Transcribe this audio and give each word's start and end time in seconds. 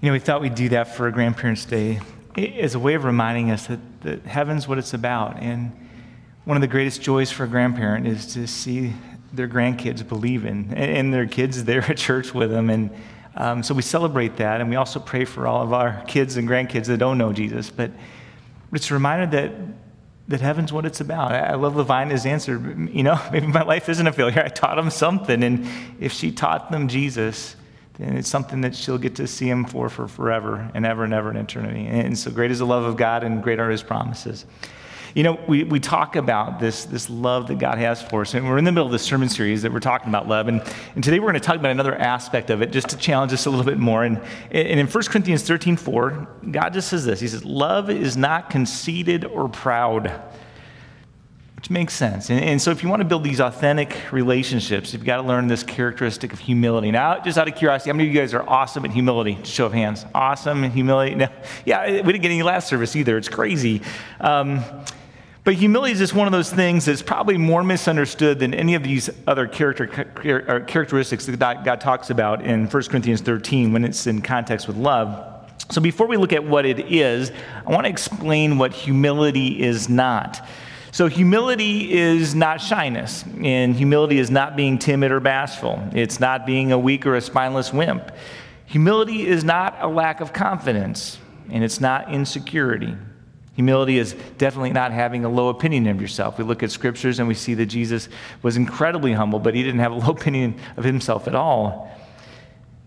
You 0.00 0.06
know, 0.06 0.12
we 0.12 0.20
thought 0.20 0.40
we'd 0.40 0.54
do 0.54 0.68
that 0.68 0.94
for 0.94 1.08
a 1.08 1.12
Grandparents' 1.12 1.64
Day 1.64 2.00
as 2.36 2.76
a 2.76 2.78
way 2.78 2.94
of 2.94 3.02
reminding 3.02 3.50
us 3.50 3.66
that, 3.66 3.80
that 4.02 4.22
heaven's 4.26 4.68
what 4.68 4.78
it's 4.78 4.94
about. 4.94 5.42
And 5.42 5.72
one 6.44 6.56
of 6.56 6.60
the 6.60 6.68
greatest 6.68 7.02
joys 7.02 7.32
for 7.32 7.42
a 7.42 7.48
grandparent 7.48 8.06
is 8.06 8.32
to 8.34 8.46
see 8.46 8.92
their 9.32 9.48
grandkids 9.48 10.06
believe 10.06 10.44
in, 10.44 10.72
and 10.72 11.12
their 11.12 11.26
kids 11.26 11.64
there 11.64 11.82
at 11.82 11.96
church 11.96 12.32
with 12.32 12.48
them. 12.48 12.70
And 12.70 12.90
um, 13.34 13.64
so 13.64 13.74
we 13.74 13.82
celebrate 13.82 14.36
that. 14.36 14.60
And 14.60 14.70
we 14.70 14.76
also 14.76 15.00
pray 15.00 15.24
for 15.24 15.48
all 15.48 15.64
of 15.64 15.72
our 15.72 16.04
kids 16.06 16.36
and 16.36 16.48
grandkids 16.48 16.86
that 16.86 16.98
don't 16.98 17.18
know 17.18 17.32
Jesus. 17.32 17.68
But 17.68 17.90
it's 18.72 18.92
a 18.92 18.94
reminder 18.94 19.26
that, 19.36 19.52
that 20.28 20.40
heaven's 20.40 20.72
what 20.72 20.86
it's 20.86 21.00
about. 21.00 21.32
I 21.32 21.56
love 21.56 21.74
Levina's 21.74 22.24
answer. 22.24 22.52
You 22.88 23.02
know, 23.02 23.20
maybe 23.32 23.48
my 23.48 23.62
life 23.64 23.88
isn't 23.88 24.06
a 24.06 24.12
failure. 24.12 24.44
I 24.44 24.48
taught 24.48 24.76
them 24.76 24.90
something. 24.90 25.42
And 25.42 25.66
if 25.98 26.12
she 26.12 26.30
taught 26.30 26.70
them 26.70 26.86
Jesus, 26.86 27.56
and 27.98 28.16
it's 28.16 28.28
something 28.28 28.60
that 28.60 28.74
she'll 28.74 28.98
get 28.98 29.16
to 29.16 29.26
see 29.26 29.48
him 29.48 29.64
for 29.64 29.88
for 29.88 30.06
forever 30.06 30.70
and 30.74 30.86
ever 30.86 31.04
and 31.04 31.12
ever 31.12 31.30
in 31.30 31.36
eternity. 31.36 31.86
And 31.86 32.16
so 32.16 32.30
great 32.30 32.50
is 32.50 32.60
the 32.60 32.66
love 32.66 32.84
of 32.84 32.96
God 32.96 33.24
and 33.24 33.42
great 33.42 33.58
are 33.58 33.70
his 33.70 33.82
promises. 33.82 34.46
You 35.14 35.22
know, 35.22 35.40
we, 35.48 35.64
we 35.64 35.80
talk 35.80 36.16
about 36.16 36.60
this, 36.60 36.84
this 36.84 37.08
love 37.08 37.48
that 37.48 37.58
God 37.58 37.78
has 37.78 38.02
for 38.02 38.20
us, 38.20 38.34
and 38.34 38.46
we're 38.46 38.58
in 38.58 38.64
the 38.64 38.72
middle 38.72 38.86
of 38.86 38.92
this 38.92 39.02
sermon 39.02 39.28
series 39.28 39.62
that 39.62 39.72
we're 39.72 39.80
talking 39.80 40.10
about 40.10 40.28
love. 40.28 40.48
And, 40.48 40.62
and 40.94 41.02
today 41.02 41.18
we're 41.18 41.30
going 41.30 41.34
to 41.34 41.40
talk 41.40 41.56
about 41.56 41.70
another 41.70 41.96
aspect 41.96 42.50
of 42.50 42.62
it 42.62 42.72
just 42.72 42.90
to 42.90 42.96
challenge 42.96 43.32
us 43.32 43.46
a 43.46 43.50
little 43.50 43.64
bit 43.64 43.78
more. 43.78 44.04
And, 44.04 44.20
and 44.50 44.78
in 44.78 44.86
1 44.86 45.04
Corinthians 45.04 45.42
13 45.42 45.76
4, 45.76 46.28
God 46.50 46.72
just 46.72 46.88
says 46.88 47.04
this 47.04 47.20
He 47.20 47.28
says, 47.28 47.44
Love 47.44 47.90
is 47.90 48.16
not 48.16 48.50
conceited 48.50 49.24
or 49.24 49.48
proud 49.48 50.22
which 51.58 51.70
makes 51.70 51.92
sense. 51.92 52.30
And, 52.30 52.38
and, 52.38 52.62
so, 52.62 52.70
if 52.70 52.84
you 52.84 52.88
want 52.88 53.00
to 53.00 53.04
build 53.04 53.24
these 53.24 53.40
authentic 53.40 54.12
relationships, 54.12 54.92
you've 54.92 55.04
got 55.04 55.16
to 55.16 55.24
learn 55.24 55.48
this 55.48 55.64
characteristic 55.64 56.32
of 56.32 56.38
humility. 56.38 56.92
Now, 56.92 57.18
just 57.18 57.36
out 57.36 57.48
of 57.48 57.56
curiosity, 57.56 57.90
how 57.90 57.96
many 57.96 58.08
of 58.08 58.14
you 58.14 58.20
guys 58.20 58.32
are 58.32 58.48
awesome 58.48 58.84
at 58.84 58.92
humility? 58.92 59.36
Show 59.42 59.66
of 59.66 59.72
hands. 59.72 60.06
Awesome 60.14 60.62
at 60.62 60.70
humility? 60.70 61.16
No. 61.16 61.26
Yeah, 61.64 61.90
we 61.90 62.12
didn't 62.12 62.22
get 62.22 62.30
any 62.30 62.44
last 62.44 62.68
service 62.68 62.94
either. 62.94 63.18
It's 63.18 63.28
crazy. 63.28 63.82
Um, 64.20 64.60
but 65.42 65.54
humility 65.54 65.94
is 65.94 65.98
just 65.98 66.14
one 66.14 66.28
of 66.28 66.32
those 66.32 66.52
things 66.52 66.84
that's 66.84 67.02
probably 67.02 67.36
more 67.36 67.64
misunderstood 67.64 68.38
than 68.38 68.54
any 68.54 68.76
of 68.76 68.84
these 68.84 69.10
other 69.26 69.48
character, 69.48 69.88
characteristics 69.88 71.26
that 71.26 71.64
God 71.64 71.80
talks 71.80 72.10
about 72.10 72.44
in 72.44 72.68
1 72.68 72.82
Corinthians 72.84 73.20
13 73.20 73.72
when 73.72 73.84
it's 73.84 74.06
in 74.06 74.22
context 74.22 74.68
with 74.68 74.76
love. 74.76 75.42
So, 75.70 75.80
before 75.80 76.06
we 76.06 76.16
look 76.18 76.32
at 76.32 76.44
what 76.44 76.64
it 76.64 76.92
is, 76.92 77.32
I 77.66 77.72
want 77.72 77.84
to 77.84 77.90
explain 77.90 78.58
what 78.58 78.72
humility 78.72 79.60
is 79.60 79.88
not. 79.88 80.46
So, 80.90 81.06
humility 81.06 81.92
is 81.92 82.34
not 82.34 82.60
shyness, 82.60 83.24
and 83.42 83.74
humility 83.74 84.18
is 84.18 84.30
not 84.30 84.56
being 84.56 84.78
timid 84.78 85.12
or 85.12 85.20
bashful. 85.20 85.82
It's 85.92 86.18
not 86.18 86.46
being 86.46 86.72
a 86.72 86.78
weak 86.78 87.06
or 87.06 87.14
a 87.14 87.20
spineless 87.20 87.72
wimp. 87.72 88.10
Humility 88.66 89.26
is 89.26 89.44
not 89.44 89.76
a 89.80 89.88
lack 89.88 90.20
of 90.20 90.32
confidence, 90.32 91.18
and 91.50 91.62
it's 91.62 91.80
not 91.80 92.12
insecurity. 92.12 92.96
Humility 93.58 93.98
is 93.98 94.14
definitely 94.38 94.72
not 94.72 94.92
having 94.92 95.24
a 95.24 95.28
low 95.28 95.48
opinion 95.48 95.88
of 95.88 96.00
yourself. 96.00 96.38
We 96.38 96.44
look 96.44 96.62
at 96.62 96.70
scriptures 96.70 97.18
and 97.18 97.26
we 97.26 97.34
see 97.34 97.54
that 97.54 97.66
Jesus 97.66 98.08
was 98.40 98.56
incredibly 98.56 99.12
humble, 99.12 99.40
but 99.40 99.52
he 99.54 99.64
didn't 99.64 99.80
have 99.80 99.90
a 99.90 99.94
low 100.06 100.10
opinion 100.10 100.54
of 100.76 100.84
himself 100.84 101.26
at 101.26 101.34
all. 101.34 101.90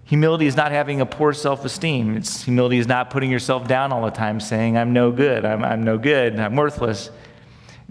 Humility 0.05 0.45
is 0.45 0.55
not 0.55 0.71
having 0.71 1.01
a 1.01 1.05
poor 1.05 1.33
self 1.33 1.65
esteem. 1.65 2.21
Humility 2.21 2.77
is 2.77 2.87
not 2.87 3.09
putting 3.09 3.29
yourself 3.29 3.67
down 3.67 3.91
all 3.91 4.05
the 4.05 4.11
time, 4.11 4.39
saying, 4.39 4.77
I'm 4.77 4.93
no 4.93 5.11
good, 5.11 5.43
I'm, 5.43 5.63
I'm 5.63 5.83
no 5.83 5.97
good, 5.97 6.39
I'm 6.39 6.55
worthless. 6.55 7.11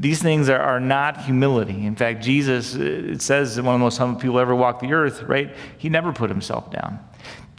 These 0.00 0.22
things 0.22 0.48
are, 0.48 0.58
are 0.58 0.80
not 0.80 1.24
humility. 1.24 1.84
In 1.84 1.94
fact, 1.94 2.22
Jesus, 2.22 2.74
uh, 2.74 2.80
it 2.80 3.20
says 3.20 3.60
one 3.60 3.74
of 3.74 3.78
the 3.78 3.84
most 3.84 3.98
humble 3.98 4.18
people 4.18 4.40
ever 4.40 4.54
walked 4.54 4.80
the 4.80 4.94
earth, 4.94 5.22
right? 5.24 5.54
He 5.76 5.90
never 5.90 6.10
put 6.10 6.30
himself 6.30 6.72
down. 6.72 6.98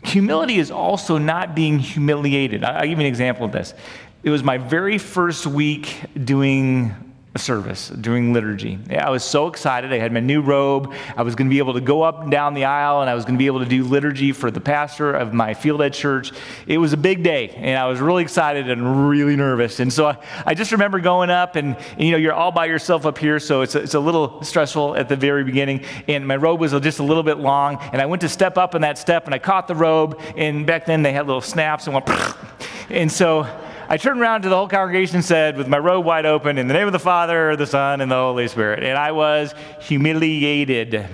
Humility 0.04 0.58
is 0.58 0.72
also 0.72 1.20
not 1.20 1.54
being 1.54 1.78
humiliated. 1.78 2.64
I'll 2.64 2.82
give 2.82 2.98
you 2.98 3.06
an 3.06 3.06
example 3.06 3.46
of 3.46 3.52
this. 3.52 3.76
It 4.24 4.32
was 4.32 4.44
my 4.44 4.58
very 4.58 4.98
first 4.98 5.46
week 5.46 5.96
doing 6.24 7.11
service 7.38 7.88
doing 7.90 8.34
liturgy. 8.34 8.78
I 8.90 9.10
was 9.10 9.24
so 9.24 9.48
excited. 9.48 9.94
I 9.94 10.00
had 10.00 10.12
my 10.12 10.20
new 10.20 10.42
robe. 10.42 10.94
I 11.16 11.22
was 11.22 11.34
going 11.34 11.48
to 11.48 11.54
be 11.54 11.60
able 11.60 11.74
to 11.76 11.82
go 11.82 12.02
up 12.02 12.24
and 12.24 12.32
down 12.32 12.54
the 12.54 12.66
aisle, 12.66 13.02
and 13.02 13.10
I 13.10 13.16
was 13.16 13.24
going 13.24 13.36
to 13.36 13.40
be 13.40 13.46
able 13.46 13.60
to 13.60 13.66
do 13.66 13.86
liturgy 13.86 14.34
for 14.34 14.52
the 14.52 14.60
pastor 14.60 15.14
of 15.14 15.34
my 15.34 15.54
field 15.54 15.82
ed 15.82 15.94
church. 15.94 16.34
It 16.68 16.78
was 16.78 16.92
a 16.92 16.98
big 16.98 17.24
day, 17.24 17.50
and 17.50 17.80
I 17.80 17.88
was 17.88 18.02
really 18.02 18.24
excited 18.24 18.70
and 18.70 19.08
really 19.10 19.38
nervous. 19.38 19.80
And 19.80 19.92
so 19.94 20.08
I, 20.08 20.18
I 20.46 20.54
just 20.54 20.74
remember 20.74 21.00
going 21.00 21.30
up, 21.30 21.56
and, 21.56 21.78
and, 21.78 22.02
you 22.02 22.12
know, 22.12 22.18
you're 22.18 22.34
all 22.34 22.52
by 22.52 22.66
yourself 22.66 23.06
up 23.06 23.18
here, 23.18 23.40
so 23.40 23.62
it's 23.62 23.76
a, 23.76 23.80
it's 23.80 23.94
a 23.94 24.00
little 24.00 24.44
stressful 24.44 24.98
at 24.98 25.08
the 25.08 25.16
very 25.16 25.46
beginning. 25.46 25.86
And 26.10 26.28
my 26.28 26.36
robe 26.36 26.60
was 26.60 26.74
just 26.74 27.00
a 27.00 27.04
little 27.04 27.24
bit 27.24 27.38
long, 27.38 27.78
and 27.94 28.02
I 28.02 28.08
went 28.08 28.22
to 28.22 28.30
step 28.30 28.58
up 28.58 28.76
in 28.76 28.82
that 28.82 28.98
step, 28.98 29.26
and 29.26 29.34
I 29.34 29.40
caught 29.40 29.70
the 29.70 29.76
robe, 29.76 30.20
and 30.36 30.68
back 30.68 30.86
then 30.86 31.02
they 31.02 31.14
had 31.14 31.28
little 31.28 31.42
snaps 31.42 31.88
and 31.88 31.94
went, 31.94 32.10
and 32.90 33.10
so 33.10 33.48
I 33.92 33.98
turned 33.98 34.22
around 34.22 34.44
to 34.44 34.50
the 34.50 34.56
whole 34.56 34.70
congregation 34.70 35.18
and 35.18 35.26
said, 35.26 35.58
with 35.58 35.68
my 35.68 35.78
robe 35.78 36.06
wide 36.06 36.26
open, 36.26 36.58
in 36.58 36.70
the 36.70 36.74
name 36.74 36.88
of 36.88 36.94
the 36.94 36.98
Father, 37.00 37.58
the 37.58 37.68
Son, 37.68 38.00
and 38.00 38.10
the 38.10 38.16
Holy 38.16 38.48
Spirit. 38.48 38.86
And 38.86 38.98
I 38.98 39.12
was 39.12 39.54
humiliated. 39.82 41.10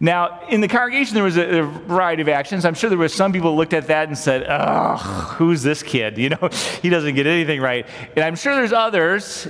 Now, 0.00 0.40
in 0.48 0.60
the 0.60 0.66
congregation, 0.66 1.14
there 1.14 1.22
was 1.22 1.36
a, 1.36 1.60
a, 1.60 1.62
variety 1.62 2.20
of 2.22 2.28
actions. 2.28 2.64
I'm 2.64 2.74
sure 2.74 2.90
there 2.90 2.98
were 2.98 3.08
some 3.08 3.32
people 3.32 3.54
looked 3.54 3.72
at 3.72 3.86
that 3.86 4.08
and 4.08 4.18
said, 4.18 4.42
"Ugh, 4.48 4.98
who's 5.36 5.62
this 5.62 5.84
kid? 5.84 6.18
You 6.22 6.30
know, 6.30 6.48
he 6.82 6.88
doesn't 6.88 7.14
get 7.14 7.28
anything 7.28 7.60
right." 7.60 7.86
And 8.16 8.24
I'm 8.24 8.34
sure 8.34 8.56
there's 8.56 8.72
others 8.72 9.46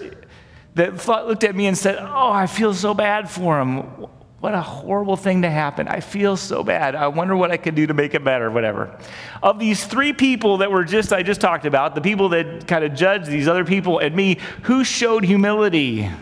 that 0.75 1.01
thought, 1.01 1.27
looked 1.27 1.45
at 1.45 1.57
me 1.57 1.69
and 1.69 1.79
said, 1.79 1.97
"Oh, 1.99 2.31
I 2.31 2.47
feel 2.47 2.75
so 2.75 2.93
bad 2.93 3.31
for 3.31 3.61
him. 3.61 4.09
What 4.43 4.55
a 4.55 4.61
horrible 4.61 5.17
thing 5.17 5.43
to 5.43 5.51
happen. 5.51 5.87
I 5.87 6.01
feel 6.01 6.37
so 6.37 6.65
bad. 6.65 6.97
I 6.97 7.07
wonder 7.07 7.37
what 7.37 7.53
I 7.53 7.57
could 7.57 7.77
do 7.77 7.87
to 7.87 7.95
make 7.95 8.13
it 8.13 8.25
better, 8.25 8.51
whatever. 8.51 8.99
Of 9.41 9.61
these 9.61 9.85
three 9.85 10.13
people 10.13 10.57
that 10.57 10.73
were 10.73 10.83
just, 10.83 11.13
I 11.13 11.23
just 11.23 11.41
talked 11.41 11.65
about, 11.65 11.95
the 11.95 12.01
people 12.01 12.31
that 12.31 12.67
kind 12.67 12.83
of 12.83 12.93
judged 12.93 13.27
these 13.27 13.47
other 13.47 13.65
people 13.65 14.01
and 14.01 14.17
me, 14.17 14.39
who 14.65 14.83
showed 14.83 15.23
humility? 15.23 16.01
It 16.01 16.13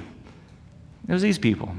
was 1.09 1.23
these 1.23 1.39
people. 1.39 1.75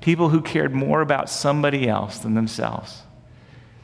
People 0.00 0.30
who 0.30 0.40
cared 0.40 0.74
more 0.74 1.00
about 1.00 1.30
somebody 1.30 1.88
else 1.88 2.18
than 2.18 2.34
themselves. 2.34 3.02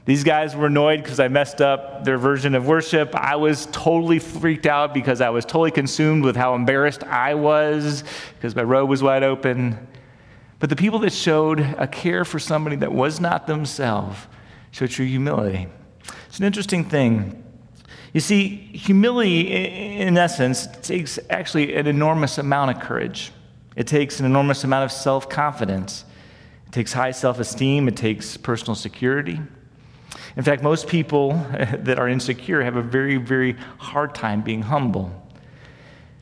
These 0.04 0.24
guys 0.24 0.56
were 0.56 0.66
annoyed 0.66 1.00
because 1.00 1.20
I 1.20 1.28
messed 1.28 1.60
up 1.60 2.02
their 2.02 2.18
version 2.18 2.56
of 2.56 2.66
worship. 2.66 3.14
I 3.14 3.36
was 3.36 3.68
totally 3.70 4.18
freaked 4.18 4.66
out 4.66 4.94
because 4.94 5.20
I 5.20 5.30
was 5.30 5.44
totally 5.44 5.70
consumed 5.70 6.24
with 6.24 6.34
how 6.34 6.56
embarrassed 6.56 7.04
I 7.04 7.34
was 7.34 8.02
because 8.34 8.56
my 8.56 8.64
robe 8.64 8.90
was 8.90 9.00
wide 9.00 9.22
open. 9.22 9.86
But 10.64 10.70
the 10.70 10.76
people 10.76 11.00
that 11.00 11.12
showed 11.12 11.60
a 11.60 11.86
care 11.86 12.24
for 12.24 12.38
somebody 12.38 12.76
that 12.76 12.90
was 12.90 13.20
not 13.20 13.46
themselves 13.46 14.16
showed 14.70 14.88
true 14.88 15.04
humility. 15.04 15.68
It's 16.26 16.38
an 16.38 16.46
interesting 16.46 16.86
thing. 16.86 17.44
You 18.14 18.20
see, 18.20 18.48
humility, 18.48 19.52
in 19.52 20.16
essence, 20.16 20.66
takes 20.80 21.18
actually 21.28 21.74
an 21.74 21.86
enormous 21.86 22.38
amount 22.38 22.74
of 22.74 22.82
courage. 22.82 23.30
It 23.76 23.86
takes 23.86 24.20
an 24.20 24.24
enormous 24.24 24.64
amount 24.64 24.86
of 24.86 24.92
self 24.92 25.28
confidence. 25.28 26.06
It 26.68 26.72
takes 26.72 26.94
high 26.94 27.10
self 27.10 27.40
esteem. 27.40 27.86
It 27.86 27.98
takes 27.98 28.38
personal 28.38 28.74
security. 28.74 29.38
In 30.34 30.44
fact, 30.44 30.62
most 30.62 30.88
people 30.88 31.32
that 31.78 31.98
are 31.98 32.08
insecure 32.08 32.62
have 32.62 32.76
a 32.76 32.82
very, 32.82 33.18
very 33.18 33.54
hard 33.76 34.14
time 34.14 34.40
being 34.40 34.62
humble. 34.62 35.23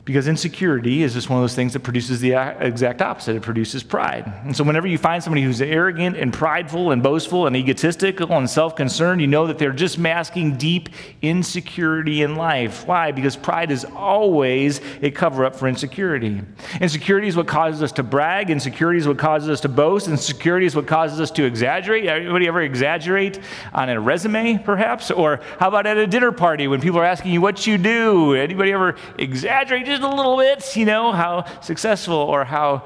Because 0.05 0.27
insecurity 0.27 1.01
is 1.01 1.13
just 1.13 1.29
one 1.29 1.39
of 1.39 1.43
those 1.43 1.55
things 1.55 1.71
that 1.71 1.79
produces 1.79 2.19
the 2.19 2.33
exact 2.59 3.01
opposite. 3.01 3.37
It 3.37 3.41
produces 3.41 3.83
pride. 3.83 4.29
And 4.43 4.53
so, 4.53 4.65
whenever 4.65 4.85
you 4.85 4.97
find 4.97 5.23
somebody 5.23 5.43
who's 5.43 5.61
arrogant 5.61 6.17
and 6.17 6.33
prideful 6.33 6.91
and 6.91 7.01
boastful 7.01 7.47
and 7.47 7.55
egotistical 7.55 8.33
and 8.33 8.49
self 8.49 8.75
concerned, 8.75 9.21
you 9.21 9.27
know 9.27 9.47
that 9.47 9.59
they're 9.59 9.71
just 9.71 9.97
masking 9.97 10.57
deep 10.57 10.89
insecurity 11.21 12.21
in 12.21 12.35
life. 12.35 12.85
Why? 12.85 13.13
Because 13.13 13.37
pride 13.37 13.71
is 13.71 13.85
always 13.95 14.81
a 15.01 15.09
cover 15.09 15.45
up 15.45 15.55
for 15.55 15.69
insecurity. 15.69 16.41
Insecurity 16.81 17.29
is 17.29 17.37
what 17.37 17.47
causes 17.47 17.81
us 17.81 17.93
to 17.93 18.03
brag, 18.03 18.49
insecurity 18.49 18.99
is 18.99 19.07
what 19.07 19.17
causes 19.17 19.47
us 19.47 19.61
to 19.61 19.69
boast, 19.69 20.09
insecurity 20.09 20.65
is 20.65 20.75
what 20.75 20.85
causes 20.85 21.21
us 21.21 21.31
to 21.31 21.45
exaggerate. 21.45 22.05
Anybody 22.07 22.49
ever 22.49 22.61
exaggerate 22.61 23.39
on 23.73 23.87
a 23.87 23.97
resume, 24.01 24.57
perhaps? 24.57 25.11
Or 25.11 25.39
how 25.59 25.69
about 25.69 25.87
at 25.87 25.95
a 25.95 26.07
dinner 26.07 26.33
party 26.33 26.67
when 26.67 26.81
people 26.81 26.99
are 26.99 27.05
asking 27.05 27.31
you 27.31 27.39
what 27.39 27.65
you 27.65 27.77
do? 27.77 28.33
Anybody 28.33 28.73
ever 28.73 28.95
exaggerate? 29.17 29.92
A 30.01 30.07
little 30.07 30.37
bit, 30.37 30.75
you 30.75 30.85
know, 30.85 31.11
how 31.11 31.45
successful 31.61 32.15
or 32.15 32.45
how 32.45 32.83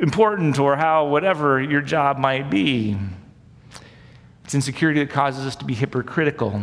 important 0.00 0.58
or 0.58 0.76
how 0.76 1.06
whatever 1.06 1.60
your 1.60 1.80
job 1.80 2.18
might 2.18 2.50
be. 2.50 2.96
It's 4.44 4.54
insecurity 4.54 5.00
that 5.00 5.10
causes 5.10 5.46
us 5.46 5.56
to 5.56 5.64
be 5.64 5.74
hypocritical 5.74 6.62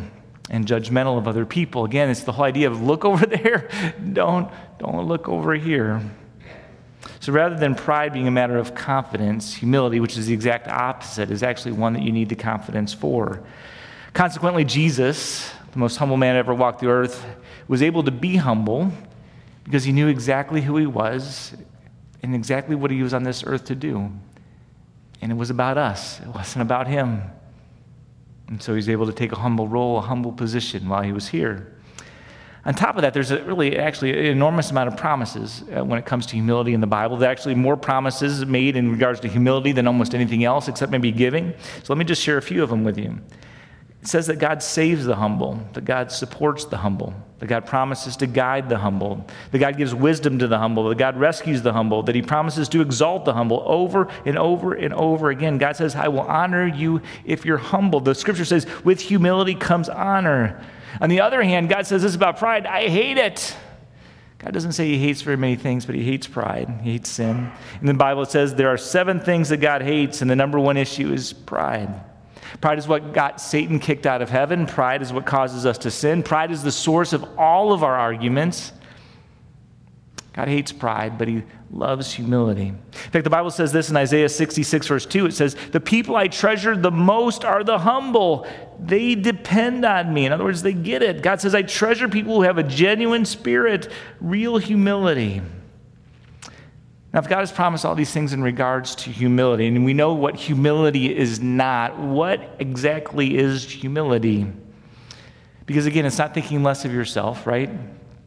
and 0.49 0.65
judgmental 0.65 1.17
of 1.17 1.27
other 1.27 1.45
people. 1.45 1.85
Again, 1.85 2.09
it's 2.09 2.23
the 2.23 2.31
whole 2.31 2.45
idea 2.45 2.69
of 2.69 2.81
look 2.81 3.05
over 3.05 3.25
there, 3.25 3.69
don't, 4.13 4.51
don't 4.79 5.07
look 5.07 5.29
over 5.29 5.53
here. 5.53 6.01
So 7.19 7.31
rather 7.31 7.55
than 7.55 7.75
pride 7.75 8.13
being 8.13 8.27
a 8.27 8.31
matter 8.31 8.57
of 8.57 8.75
confidence, 8.75 9.53
humility, 9.53 9.99
which 9.99 10.17
is 10.17 10.27
the 10.27 10.33
exact 10.33 10.67
opposite, 10.67 11.31
is 11.31 11.44
actually 11.44 11.73
one 11.73 11.94
that 11.94 12.03
you 12.03 12.11
need 12.11 12.29
the 12.29 12.35
confidence 12.35 12.94
for. 12.94 13.44
Consequently, 14.13 14.63
Jesus, 14.63 15.51
the 15.71 15.79
most 15.79 15.97
humble 15.97 16.17
man 16.17 16.35
ever 16.35 16.53
walked 16.53 16.79
the 16.79 16.88
earth, 16.88 17.25
was 17.67 17.81
able 17.81 18.03
to 18.03 18.11
be 18.11 18.35
humble 18.35 18.91
because 19.68 19.84
he 19.84 19.92
knew 19.92 20.08
exactly 20.08 20.62
who 20.62 20.78
he 20.78 20.86
was 20.86 21.54
and 22.24 22.34
exactly 22.34 22.74
what 22.74 22.90
he 22.90 23.04
was 23.04 23.14
on 23.14 23.24
this 23.24 23.44
earth 23.46 23.66
to 23.66 23.75
do. 23.75 24.10
And 25.22 25.30
it 25.30 25.36
was 25.36 25.50
about 25.50 25.78
us, 25.78 26.22
it 26.22 26.28
wasn't 26.28 26.62
about 26.62 26.88
him. 26.88 27.22
And 28.48 28.64
so 28.64 28.74
he's 28.74 28.88
able 28.88 29.06
to 29.08 29.12
take 29.12 29.34
a 29.34 29.36
humble 29.36 29.68
role, 29.68 29.98
a 29.98 30.02
humble 30.02 30.31
position 30.31 30.88
while 30.88 31.02
he 31.02 31.12
was 31.12 31.28
here. 31.28 31.74
On 32.64 32.74
top 32.74 32.96
of 32.96 33.02
that, 33.02 33.14
there's 33.14 33.31
a 33.31 33.44
really 33.44 33.78
actually 33.78 34.12
an 34.12 34.25
enormous 34.28 34.72
amount 34.72 34.88
of 34.88 34.96
promises 34.96 35.66
uh, 35.75 35.84
when 35.84 36.00
it 36.00 36.06
comes 36.06 36.25
to 36.28 36.36
humility 36.36 36.74
in 36.74 36.80
the 36.80 36.88
Bible. 36.88 37.18
There 37.18 37.28
are 37.28 37.31
actually 37.31 37.56
more 37.56 37.75
promises 37.75 38.46
made 38.46 38.78
in 38.78 38.90
regards 38.90 39.19
to 39.22 39.28
humility 39.28 39.74
than 39.74 39.86
almost 39.86 40.16
anything 40.16 40.46
else, 40.46 40.69
except 40.69 40.94
maybe 40.94 41.12
giving. 41.12 41.54
So 41.84 41.94
let 41.94 41.98
me 41.98 42.06
just 42.06 42.22
share 42.22 42.38
a 42.38 42.42
few 42.42 42.64
of 42.64 42.69
them 42.69 42.86
with 42.86 42.98
you. 42.98 43.19
It 44.07 44.12
says 44.12 44.27
that 44.27 44.39
God 44.39 44.63
saves 44.63 45.04
the 45.04 45.18
humble, 45.18 45.59
that 45.74 45.83
God 45.83 46.13
supports 46.13 46.63
the 46.63 46.77
humble, 46.77 47.13
that 47.39 47.48
God 47.48 47.65
promises 47.65 48.15
to 48.15 48.25
guide 48.25 48.69
the 48.69 48.77
humble, 48.77 49.27
that 49.51 49.59
God 49.59 49.75
gives 49.75 49.94
wisdom 49.94 50.39
to 50.39 50.48
the 50.48 50.57
humble, 50.57 50.88
that 50.88 50.98
God 50.98 51.19
rescues 51.19 51.62
the 51.62 51.74
humble, 51.74 52.04
that 52.04 52.15
He 52.15 52.21
promises 52.21 52.69
to 52.69 52.80
exalt 52.80 53.25
the 53.25 53.33
humble 53.33 53.62
over 53.65 54.07
and 54.25 54.38
over 54.38 54.74
and 54.74 54.94
over 54.94 55.30
again. 55.30 55.57
God 55.57 55.75
says, 55.75 55.94
I 55.94 56.07
will 56.07 56.21
honor 56.21 56.65
you 56.65 57.01
if 57.25 57.44
you're 57.44 57.57
humble. 57.57 58.00
The 58.00 58.15
scripture 58.15 58.45
says, 58.45 58.65
with 58.86 59.01
humility 59.01 59.56
comes 59.56 59.89
honor. 59.89 60.63
On 61.01 61.09
the 61.09 61.19
other 61.19 61.44
hand, 61.44 61.68
God 61.68 61.86
says 61.86 62.01
this 62.01 62.15
about 62.15 62.38
pride 62.38 62.65
I 62.65 62.88
hate 62.88 63.18
it. 63.18 63.57
God 64.38 64.54
doesn't 64.54 64.71
say 64.71 64.88
he 64.88 65.00
hates 65.00 65.21
very 65.21 65.36
many 65.36 65.57
things, 65.57 65.86
but 65.86 65.95
he 65.95 66.04
hates 66.06 66.27
pride. 66.27 66.80
He 66.81 66.94
hates 66.94 67.09
sin. 67.09 67.51
And 67.81 67.89
the 67.89 67.94
Bible, 67.94 68.24
says 68.24 68.56
there 68.56 68.69
are 68.69 68.77
seven 68.77 69.19
things 69.19 69.50
that 69.50 69.57
God 69.57 69.81
hates, 69.81 70.21
and 70.21 70.31
the 70.31 70.36
number 70.38 70.62
one 70.62 70.77
issue 70.77 71.12
is 71.12 71.33
pride. 71.33 71.94
Pride 72.61 72.77
is 72.77 72.88
what 72.88 73.13
got 73.13 73.39
Satan 73.41 73.79
kicked 73.79 74.05
out 74.05 74.21
of 74.21 74.29
heaven. 74.29 74.65
Pride 74.65 75.01
is 75.01 75.13
what 75.13 75.25
causes 75.25 75.65
us 75.65 75.77
to 75.79 75.91
sin. 75.91 76.23
Pride 76.23 76.51
is 76.51 76.63
the 76.63 76.71
source 76.71 77.13
of 77.13 77.23
all 77.38 77.73
of 77.73 77.83
our 77.83 77.95
arguments. 77.95 78.73
God 80.38 80.49
hates 80.49 80.71
pride, 80.71 81.17
but 81.17 81.27
he 81.27 81.41
loves 81.71 82.13
humility. 82.13 82.67
In 82.67 83.11
fact, 83.11 83.23
the 83.23 83.29
Bible 83.29 83.49
says 83.49 83.71
this 83.71 83.89
in 83.89 83.97
Isaiah 83.97 84.29
66, 84.29 84.85
verse 84.85 85.05
2. 85.07 85.25
It 85.25 85.33
says, 85.33 85.55
The 85.71 85.79
people 85.79 86.15
I 86.15 86.27
treasure 86.27 86.77
the 86.77 86.91
most 86.91 87.44
are 87.44 87.63
the 87.63 87.79
humble. 87.79 88.45
They 88.79 89.15
depend 89.15 89.83
on 89.83 90.13
me. 90.13 90.27
In 90.27 90.31
other 90.31 90.44
words, 90.44 90.61
they 90.61 90.73
get 90.73 91.01
it. 91.01 91.23
God 91.23 91.41
says, 91.41 91.55
I 91.55 91.63
treasure 91.63 92.07
people 92.07 92.35
who 92.35 92.44
have 92.44 92.59
a 92.59 92.63
genuine 92.63 93.25
spirit, 93.25 93.91
real 94.21 94.59
humility. 94.59 95.41
Now, 97.18 97.24
if 97.24 97.30
God 97.30 97.40
has 97.40 97.52
promised 97.52 97.84
all 97.84 97.96
these 97.96 98.12
things 98.12 98.31
in 98.31 98.44
regards 98.44 98.94
to 98.94 99.10
humility, 99.10 99.66
and 99.66 99.84
we 99.84 99.96
know 99.96 100.14
what 100.14 100.36
humility 100.36 101.18
is 101.18 101.40
not, 101.40 101.98
what 101.98 102.40
exactly 102.60 103.36
is 103.36 103.64
humility? 103.66 104.46
Because 105.66 105.88
again, 105.88 106.06
it's 106.06 106.19
not 106.19 106.36
thinking 106.36 106.62
less 106.62 106.86
of 106.86 106.94
yourself, 106.94 107.48
right? 107.48 107.72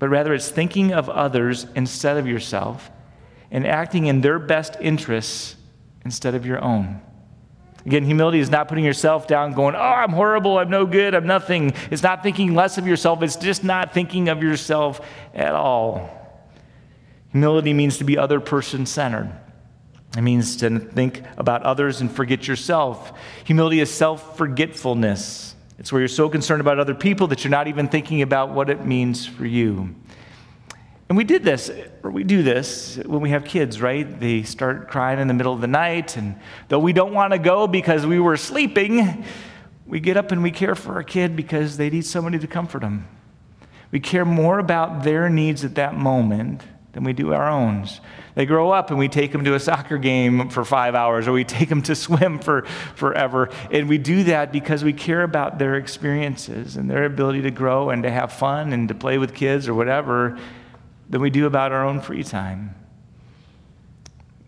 but 0.01 0.09
rather 0.09 0.35
it's 0.35 0.49
thinking 0.49 0.93
of 0.93 1.09
others 1.09 1.67
instead 1.77 2.17
of 2.17 2.27
yourself 2.27 2.91
and 3.53 3.65
acting 3.67 4.07
in 4.07 4.23
their 4.23 4.41
best 4.41 4.77
interests 4.81 5.55
instead 6.05 6.35
of 6.35 6.45
your 6.45 6.61
own. 6.65 7.01
Again, 7.87 8.05
humility 8.05 8.41
is 8.41 8.51
not 8.51 8.67
putting 8.67 8.85
yourself 8.85 9.27
down, 9.27 9.53
going, 9.53 9.75
Oh, 9.75 9.79
I'm 9.79 10.11
horrible, 10.11 10.59
I'm 10.59 10.71
no 10.71 10.85
good, 10.85 11.15
I'm 11.15 11.27
nothing. 11.27 11.75
It's 11.91 12.03
not 12.03 12.23
thinking 12.23 12.55
less 12.55 12.79
of 12.79 12.87
yourself, 12.87 13.23
it's 13.23 13.37
just 13.37 13.63
not 13.63 13.95
thinking 13.95 14.29
of 14.29 14.43
yourself 14.43 15.01
at 15.35 15.55
all. 15.55 16.20
Humility 17.33 17.73
means 17.73 17.99
to 17.99 18.05
be 18.05 18.19
other 18.19 18.41
person 18.41 18.87
centered. 18.87 19.31
It 20.17 20.23
means 20.23 20.57
to 20.57 20.81
think 20.81 21.23
about 21.37 21.63
others 21.63 22.01
and 22.01 22.11
forget 22.11 22.49
yourself. 22.49 23.13
Humility 23.45 23.81
is 23.81 23.91
self 23.91 24.37
forgetfulness. 24.37 25.55
It's 25.79 25.93
where 25.93 26.01
you're 26.01 26.09
so 26.09 26.29
concerned 26.29 26.61
about 26.61 26.79
other 26.79 26.95
people 26.95 27.29
that 27.29 27.45
you're 27.45 27.51
not 27.51 27.69
even 27.69 27.89
thinking 27.89 28.21
about 28.21 28.51
what 28.51 28.69
it 28.69 28.85
means 28.85 29.27
for 29.27 29.47
you. 29.47 29.95
And 31.09 31.17
we 31.17 31.25
did 31.25 31.43
this, 31.43 31.71
or 32.03 32.11
we 32.11 32.23
do 32.23 32.43
this 32.43 32.97
when 32.99 33.21
we 33.21 33.31
have 33.31 33.45
kids, 33.45 33.81
right? 33.81 34.21
They 34.21 34.43
start 34.43 34.89
crying 34.89 35.19
in 35.19 35.27
the 35.27 35.35
middle 35.35 35.53
of 35.53 35.61
the 35.61 35.67
night, 35.67 36.17
and 36.17 36.39
though 36.69 36.79
we 36.79 36.93
don't 36.93 37.13
want 37.13 37.33
to 37.33 37.39
go 37.39 37.67
because 37.67 38.07
we 38.07 38.21
were 38.21 38.37
sleeping, 38.37 39.25
we 39.87 40.01
get 40.01 40.17
up 40.17 40.31
and 40.31 40.43
we 40.43 40.51
care 40.51 40.75
for 40.75 40.95
our 40.95 41.03
kid 41.03 41.35
because 41.35 41.77
they 41.77 41.91
need 41.91 42.05
somebody 42.05 42.39
to 42.39 42.47
comfort 42.47 42.83
them. 42.83 43.09
We 43.91 44.01
care 44.01 44.25
more 44.25 44.59
about 44.59 45.03
their 45.03 45.29
needs 45.29 45.65
at 45.65 45.75
that 45.77 45.97
moment 45.97 46.63
than 46.93 47.05
we 47.05 47.13
do 47.13 47.33
our 47.33 47.49
own. 47.49 47.87
They 48.35 48.47
grow 48.47 48.71
up 48.71 48.91
and 48.91 48.99
we 48.99 49.09
take 49.09 49.33
them 49.33 49.45
to 49.45 49.55
a 49.55 49.61
soccer 49.61 49.99
game 49.99 50.49
for 50.49 50.65
five 50.65 50.95
hours 50.95 51.29
or 51.29 51.33
we 51.33 51.45
take 51.45 51.69
them 51.69 51.83
to 51.83 51.95
swim 51.95 52.39
for 52.39 52.63
forever. 52.95 53.51
And 53.71 53.89
we 53.89 53.99
do 53.99 54.25
that 54.25 54.53
because 54.53 54.83
we 54.83 54.93
care 54.93 55.23
about 55.23 55.59
their 55.59 55.77
experiences 55.77 56.77
and 56.77 56.91
their 56.91 57.05
ability 57.05 57.43
to 57.43 57.51
grow 57.51 57.91
and 57.91 58.03
to 58.03 58.11
have 58.11 58.33
fun 58.33 58.73
and 58.73 58.89
to 58.89 58.95
play 58.95 59.19
with 59.19 59.35
kids 59.35 59.69
or 59.69 59.75
whatever 59.75 60.39
than 61.09 61.21
we 61.21 61.31
do 61.31 61.47
about 61.47 61.73
our 61.73 61.85
own 61.85 62.01
free 62.01 62.25
time. 62.25 62.75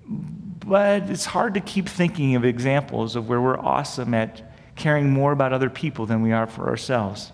But 0.04 1.10
it's 1.10 1.24
hard 1.24 1.54
to 1.54 1.60
keep 1.60 1.88
thinking 1.88 2.36
of 2.36 2.44
examples 2.44 3.16
of 3.16 3.28
where 3.28 3.40
we're 3.40 3.58
awesome 3.58 4.14
at 4.14 4.42
caring 4.76 5.10
more 5.10 5.32
about 5.32 5.52
other 5.52 5.70
people 5.70 6.06
than 6.06 6.22
we 6.22 6.32
are 6.32 6.46
for 6.46 6.68
ourselves. 6.68 7.32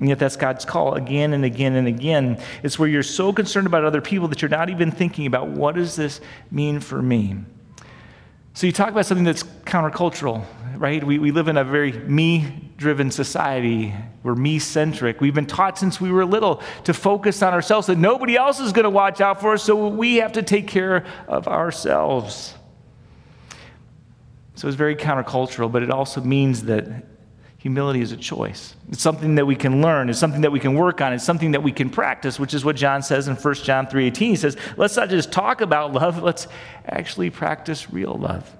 And 0.00 0.08
yet, 0.08 0.18
that's 0.18 0.36
God's 0.36 0.64
call 0.64 0.94
again 0.94 1.32
and 1.32 1.44
again 1.44 1.76
and 1.76 1.86
again. 1.86 2.42
It's 2.62 2.78
where 2.78 2.88
you're 2.88 3.04
so 3.04 3.32
concerned 3.32 3.66
about 3.66 3.84
other 3.84 4.00
people 4.00 4.26
that 4.28 4.42
you're 4.42 4.48
not 4.48 4.68
even 4.68 4.90
thinking 4.90 5.26
about 5.26 5.48
what 5.48 5.76
does 5.76 5.94
this 5.94 6.20
mean 6.50 6.80
for 6.80 7.00
me? 7.00 7.36
So, 8.54 8.66
you 8.66 8.72
talk 8.72 8.90
about 8.90 9.06
something 9.06 9.24
that's 9.24 9.44
countercultural, 9.64 10.44
right? 10.76 11.02
We, 11.02 11.18
we 11.18 11.30
live 11.30 11.46
in 11.48 11.56
a 11.56 11.64
very 11.64 11.92
me 11.92 12.70
driven 12.76 13.12
society. 13.12 13.94
We're 14.24 14.34
me 14.34 14.58
centric. 14.58 15.20
We've 15.20 15.34
been 15.34 15.46
taught 15.46 15.78
since 15.78 16.00
we 16.00 16.10
were 16.10 16.24
little 16.24 16.60
to 16.84 16.94
focus 16.94 17.40
on 17.42 17.52
ourselves, 17.52 17.86
that 17.86 17.98
nobody 17.98 18.36
else 18.36 18.58
is 18.58 18.72
going 18.72 18.84
to 18.84 18.90
watch 18.90 19.20
out 19.20 19.40
for 19.40 19.54
us, 19.54 19.62
so 19.62 19.88
we 19.88 20.16
have 20.16 20.32
to 20.32 20.42
take 20.42 20.66
care 20.66 21.04
of 21.28 21.46
ourselves. 21.46 22.54
So, 24.56 24.66
it's 24.66 24.76
very 24.76 24.96
countercultural, 24.96 25.70
but 25.70 25.84
it 25.84 25.90
also 25.90 26.20
means 26.20 26.64
that 26.64 27.13
Humility 27.64 28.02
is 28.02 28.12
a 28.12 28.18
choice. 28.18 28.76
It's 28.90 29.00
something 29.00 29.36
that 29.36 29.46
we 29.46 29.56
can 29.56 29.80
learn. 29.80 30.10
It's 30.10 30.18
something 30.18 30.42
that 30.42 30.52
we 30.52 30.60
can 30.60 30.74
work 30.74 31.00
on. 31.00 31.14
It's 31.14 31.24
something 31.24 31.52
that 31.52 31.62
we 31.62 31.72
can 31.72 31.88
practice, 31.88 32.38
which 32.38 32.52
is 32.52 32.62
what 32.62 32.76
John 32.76 33.00
says 33.00 33.26
in 33.26 33.36
1 33.36 33.54
John 33.54 33.86
3.18. 33.86 34.16
He 34.18 34.36
says, 34.36 34.58
let's 34.76 34.94
not 34.96 35.08
just 35.08 35.32
talk 35.32 35.62
about 35.62 35.94
love, 35.94 36.22
let's 36.22 36.46
actually 36.84 37.30
practice 37.30 37.90
real 37.90 38.12
love. 38.12 38.54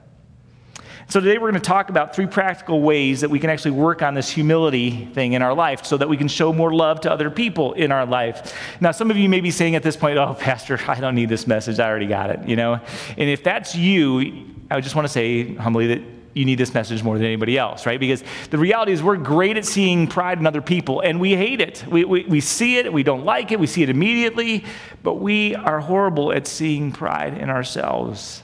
So 1.11 1.21
today 1.21 1.37
we're 1.37 1.51
going 1.51 1.61
to 1.61 1.69
talk 1.69 1.91
about 1.91 2.17
three 2.17 2.27
practical 2.27 2.81
ways 2.81 3.21
that 3.21 3.29
we 3.29 3.39
can 3.39 3.51
actually 3.51 3.73
work 3.73 4.01
on 4.01 4.15
this 4.15 4.31
humility 4.31 5.05
thing 5.13 5.35
in 5.35 5.43
our 5.43 5.53
life 5.53 5.85
so 5.85 5.99
that 5.99 6.09
we 6.09 6.17
can 6.17 6.27
show 6.27 6.51
more 6.51 6.73
love 6.73 7.03
to 7.03 7.13
other 7.13 7.29
people 7.29 7.75
in 7.75 7.93
our 7.93 8.07
life. 8.07 8.59
Now, 8.81 8.93
some 8.93 9.11
of 9.11 9.19
you 9.19 9.29
may 9.29 9.43
be 9.43 9.51
saying 9.51 9.75
at 9.75 9.83
this 9.83 9.99
point, 9.99 10.17
oh, 10.17 10.33
Pastor, 10.33 10.81
I 10.89 10.99
don't 10.99 11.15
need 11.15 11.29
this 11.29 11.47
message. 11.47 11.79
I 11.79 11.91
already 11.91 12.07
got 12.07 12.31
it, 12.31 12.49
you 12.49 12.57
know? 12.57 12.81
And 13.19 13.29
if 13.29 13.45
that's 13.45 13.77
you, 13.77 14.47
I 14.71 14.81
just 14.81 14.95
want 14.95 15.07
to 15.07 15.13
say 15.13 15.57
humbly 15.57 15.89
that 15.89 16.14
you 16.35 16.45
need 16.45 16.59
this 16.59 16.75
message 16.75 17.03
more 17.03 17.17
than 17.17 17.27
anybody 17.27 17.57
else, 17.57 17.87
right? 17.87 17.99
Because 17.99 18.23
the 18.51 18.59
reality 18.59 18.93
is 18.93 19.03
we're 19.03 19.17
great 19.17 19.57
at 19.57 19.65
seeing 19.65 20.07
pride 20.07 20.39
in 20.39 20.47
other 20.47 20.61
people 20.61 21.01
and 21.01 21.21
we 21.21 21.35
hate 21.37 21.61
it. 21.61 21.85
We, 21.89 22.05
we, 22.05 22.25
we 22.25 22.41
see 22.41 22.77
it, 22.79 22.93
we 22.93 23.03
don't 23.03 23.25
like 23.25 23.53
it, 23.53 23.61
we 23.61 23.69
see 23.69 23.83
it 23.83 23.89
immediately, 23.89 24.65
but 25.03 25.15
we 25.15 25.55
are 25.55 25.81
horrible 25.81 26.33
at 26.33 26.47
seeing 26.47 26.93
pride 26.93 27.39
in 27.39 27.51
ourselves. 27.51 28.43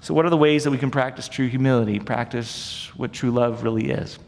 So, 0.00 0.14
what 0.14 0.24
are 0.24 0.30
the 0.30 0.36
ways 0.36 0.64
that 0.64 0.70
we 0.70 0.78
can 0.78 0.90
practice 0.90 1.26
true 1.26 1.48
humility, 1.48 1.98
practice 1.98 2.90
what 2.96 3.12
true 3.12 3.30
love 3.30 3.64
really 3.64 3.90
is? 3.90 4.18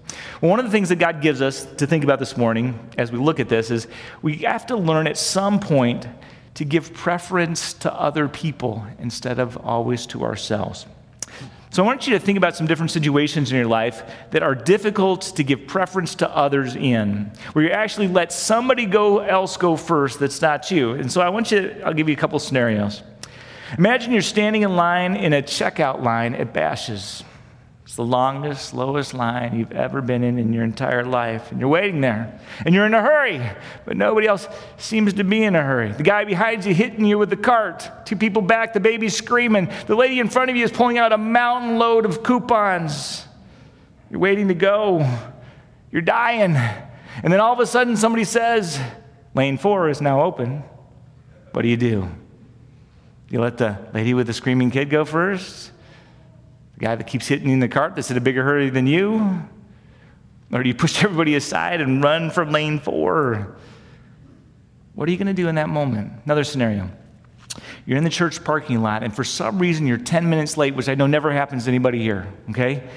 Well, 0.40 0.50
one 0.50 0.58
of 0.58 0.64
the 0.64 0.72
things 0.72 0.88
that 0.88 0.96
God 0.96 1.20
gives 1.20 1.40
us 1.40 1.66
to 1.76 1.86
think 1.86 2.02
about 2.02 2.18
this 2.18 2.36
morning 2.36 2.78
as 2.96 3.12
we 3.12 3.18
look 3.18 3.38
at 3.38 3.48
this 3.48 3.70
is 3.70 3.86
we 4.22 4.38
have 4.38 4.66
to 4.66 4.76
learn 4.76 5.06
at 5.06 5.16
some 5.16 5.60
point 5.60 6.06
to 6.54 6.64
give 6.64 6.92
preference 6.92 7.74
to 7.74 7.92
other 7.92 8.26
people 8.28 8.84
instead 8.98 9.38
of 9.38 9.56
always 9.58 10.06
to 10.06 10.24
ourselves. 10.24 10.86
So 11.78 11.84
I 11.84 11.86
want 11.86 12.08
you 12.08 12.14
to 12.14 12.18
think 12.18 12.36
about 12.36 12.56
some 12.56 12.66
different 12.66 12.90
situations 12.90 13.52
in 13.52 13.56
your 13.56 13.68
life 13.68 14.02
that 14.32 14.42
are 14.42 14.56
difficult 14.56 15.20
to 15.36 15.44
give 15.44 15.68
preference 15.68 16.16
to 16.16 16.28
others 16.28 16.74
in, 16.74 17.30
where 17.52 17.64
you 17.64 17.70
actually 17.70 18.08
let 18.08 18.32
somebody 18.32 18.84
go 18.84 19.20
else 19.20 19.56
go 19.56 19.76
first 19.76 20.18
that's 20.18 20.42
not 20.42 20.72
you. 20.72 20.94
And 20.94 21.12
so 21.12 21.20
I 21.20 21.28
want 21.28 21.52
you, 21.52 21.60
to, 21.60 21.82
I'll 21.82 21.94
give 21.94 22.08
you 22.08 22.14
a 22.14 22.18
couple 22.18 22.36
scenarios. 22.40 23.04
Imagine 23.78 24.12
you're 24.12 24.22
standing 24.22 24.62
in 24.62 24.74
line 24.74 25.14
in 25.14 25.32
a 25.32 25.40
checkout 25.40 26.02
line 26.02 26.34
at 26.34 26.52
Bashas'. 26.52 27.22
The 27.98 28.04
longest, 28.04 28.68
slowest 28.68 29.12
line 29.12 29.58
you've 29.58 29.72
ever 29.72 30.00
been 30.00 30.22
in 30.22 30.38
in 30.38 30.52
your 30.52 30.62
entire 30.62 31.04
life. 31.04 31.50
And 31.50 31.58
you're 31.58 31.68
waiting 31.68 32.00
there. 32.00 32.38
And 32.64 32.72
you're 32.72 32.86
in 32.86 32.94
a 32.94 33.02
hurry, 33.02 33.42
but 33.84 33.96
nobody 33.96 34.28
else 34.28 34.46
seems 34.76 35.14
to 35.14 35.24
be 35.24 35.42
in 35.42 35.56
a 35.56 35.62
hurry. 35.64 35.90
The 35.90 36.04
guy 36.04 36.24
behind 36.24 36.64
you 36.64 36.72
hitting 36.72 37.04
you 37.04 37.18
with 37.18 37.28
the 37.28 37.36
cart. 37.36 37.90
Two 38.06 38.14
people 38.14 38.40
back, 38.40 38.72
the 38.72 38.78
baby's 38.78 39.16
screaming. 39.16 39.68
The 39.88 39.96
lady 39.96 40.20
in 40.20 40.28
front 40.28 40.48
of 40.48 40.54
you 40.54 40.62
is 40.62 40.70
pulling 40.70 40.96
out 40.96 41.12
a 41.12 41.18
mountain 41.18 41.78
load 41.80 42.06
of 42.06 42.22
coupons. 42.22 43.26
You're 44.12 44.20
waiting 44.20 44.46
to 44.46 44.54
go. 44.54 45.04
You're 45.90 46.00
dying. 46.00 46.54
And 46.54 47.32
then 47.32 47.40
all 47.40 47.52
of 47.52 47.58
a 47.58 47.66
sudden, 47.66 47.96
somebody 47.96 48.22
says, 48.22 48.80
Lane 49.34 49.58
four 49.58 49.88
is 49.88 50.00
now 50.00 50.22
open. 50.22 50.62
What 51.50 51.62
do 51.62 51.68
you 51.68 51.76
do? 51.76 52.08
You 53.28 53.40
let 53.40 53.58
the 53.58 53.76
lady 53.92 54.14
with 54.14 54.28
the 54.28 54.34
screaming 54.34 54.70
kid 54.70 54.88
go 54.88 55.04
first? 55.04 55.72
The 56.78 56.84
guy 56.84 56.94
that 56.94 57.08
keeps 57.08 57.26
hitting 57.26 57.48
you 57.48 57.54
in 57.54 57.58
the 57.58 57.66
cart 57.66 57.96
that's 57.96 58.08
in 58.12 58.16
a 58.16 58.20
bigger 58.20 58.44
hurry 58.44 58.70
than 58.70 58.86
you? 58.86 59.42
Or 60.52 60.62
do 60.62 60.68
you 60.68 60.76
push 60.76 61.02
everybody 61.04 61.34
aside 61.34 61.80
and 61.80 62.04
run 62.04 62.30
from 62.30 62.52
lane 62.52 62.78
four? 62.78 63.56
What 64.94 65.08
are 65.08 65.10
you 65.10 65.18
going 65.18 65.26
to 65.26 65.34
do 65.34 65.48
in 65.48 65.56
that 65.56 65.68
moment? 65.68 66.12
Another 66.24 66.44
scenario. 66.44 66.88
You're 67.84 67.98
in 67.98 68.04
the 68.04 68.10
church 68.10 68.44
parking 68.44 68.80
lot, 68.80 69.02
and 69.02 69.12
for 69.14 69.24
some 69.24 69.58
reason 69.58 69.88
you're 69.88 69.98
10 69.98 70.30
minutes 70.30 70.56
late, 70.56 70.76
which 70.76 70.88
I 70.88 70.94
know 70.94 71.08
never 71.08 71.32
happens 71.32 71.64
to 71.64 71.70
anybody 71.70 72.00
here, 72.00 72.32
okay? 72.50 72.88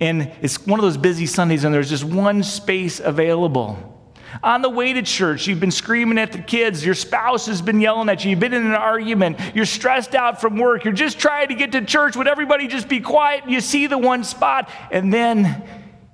And 0.00 0.32
it's 0.40 0.66
one 0.66 0.80
of 0.80 0.84
those 0.84 0.96
busy 0.96 1.26
Sundays, 1.26 1.64
and 1.64 1.74
there's 1.74 1.90
just 1.90 2.04
one 2.04 2.42
space 2.42 2.98
available. 2.98 3.97
On 4.42 4.62
the 4.62 4.68
way 4.68 4.92
to 4.92 5.02
church, 5.02 5.46
you've 5.46 5.60
been 5.60 5.70
screaming 5.70 6.18
at 6.18 6.32
the 6.32 6.38
kids. 6.38 6.84
Your 6.84 6.94
spouse 6.94 7.46
has 7.46 7.62
been 7.62 7.80
yelling 7.80 8.08
at 8.08 8.24
you. 8.24 8.30
You've 8.30 8.40
been 8.40 8.52
in 8.52 8.66
an 8.66 8.74
argument. 8.74 9.38
You're 9.54 9.66
stressed 9.66 10.14
out 10.14 10.40
from 10.40 10.56
work. 10.56 10.84
You're 10.84 10.92
just 10.92 11.18
trying 11.18 11.48
to 11.48 11.54
get 11.54 11.72
to 11.72 11.84
church. 11.84 12.16
Would 12.16 12.28
everybody 12.28 12.66
just 12.68 12.88
be 12.88 13.00
quiet? 13.00 13.48
You 13.48 13.60
see 13.60 13.86
the 13.86 13.98
one 13.98 14.24
spot, 14.24 14.70
and 14.90 15.12
then 15.12 15.62